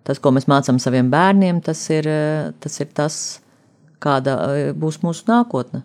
[0.06, 2.22] tas, ko mēs mācām saviem bērniem, tas ir ā,
[2.62, 3.18] tas, ir tas
[4.02, 5.82] kāda ā, būs mūsu nākotne.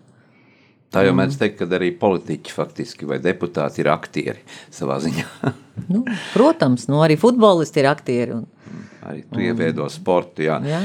[0.92, 5.28] Tā jau mēdz teikt, ka arī politiķi faktiski vai deputāti ir aktieri savā ziņā.
[5.88, 6.02] Nu,
[6.34, 8.34] protams, nu, arī futbolisti ir aktieri.
[8.36, 10.44] Un, arī tu ieviedo sportu.
[10.44, 10.58] Jā.
[10.68, 10.82] Jā.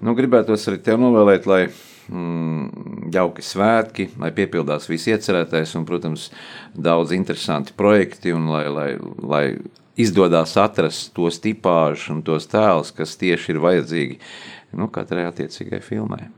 [0.00, 6.30] Nu, gribētos arī tev novēlēt, lai mm, jauki svētki, lai piepildās viss iecerētais un, protams,
[6.72, 8.88] daudz interesanti projekti un lai, lai,
[9.20, 9.44] lai
[9.98, 14.20] izdodas atrast tos tipāžus un tos tēlus, kas tieši ir vajadzīgi
[14.78, 16.28] nu, katrai attiecīgai filmai.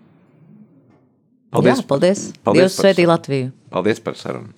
[1.53, 1.83] Paldies!
[1.83, 2.27] Jā, paldies!
[2.45, 3.53] Paldies Dievs svētī Latviju!
[3.73, 4.55] Paldies par sarunu!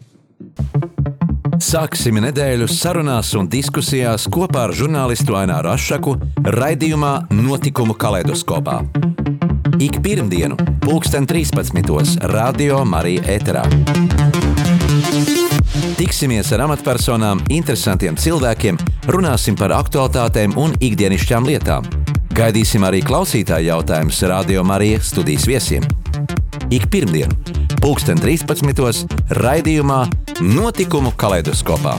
[1.65, 6.17] Sāksim nedēļu sarunās un diskusijās kopā ar žurnālistu Aināru Rošu
[6.59, 8.81] raidījumā Notikumu kaleidoskopā.
[9.83, 12.19] Ik pirmdienu, pulksten 13.
[12.31, 14.54] Radio Marija Eterā.
[15.95, 18.79] Tiksimies ar amatpersonām, interesantiem cilvēkiem,
[19.15, 21.87] runāsim par aktuālitātēm un ikdienišķām lietām.
[22.35, 25.87] Gaidīsim arī klausītāju jautājumus Radio Marija studijas viesiem.
[26.75, 27.39] Ik pirmdienu,
[27.79, 29.07] pulksten 13.
[29.39, 30.03] raidījumā
[30.43, 31.95] Notikumu kaleidoskopā.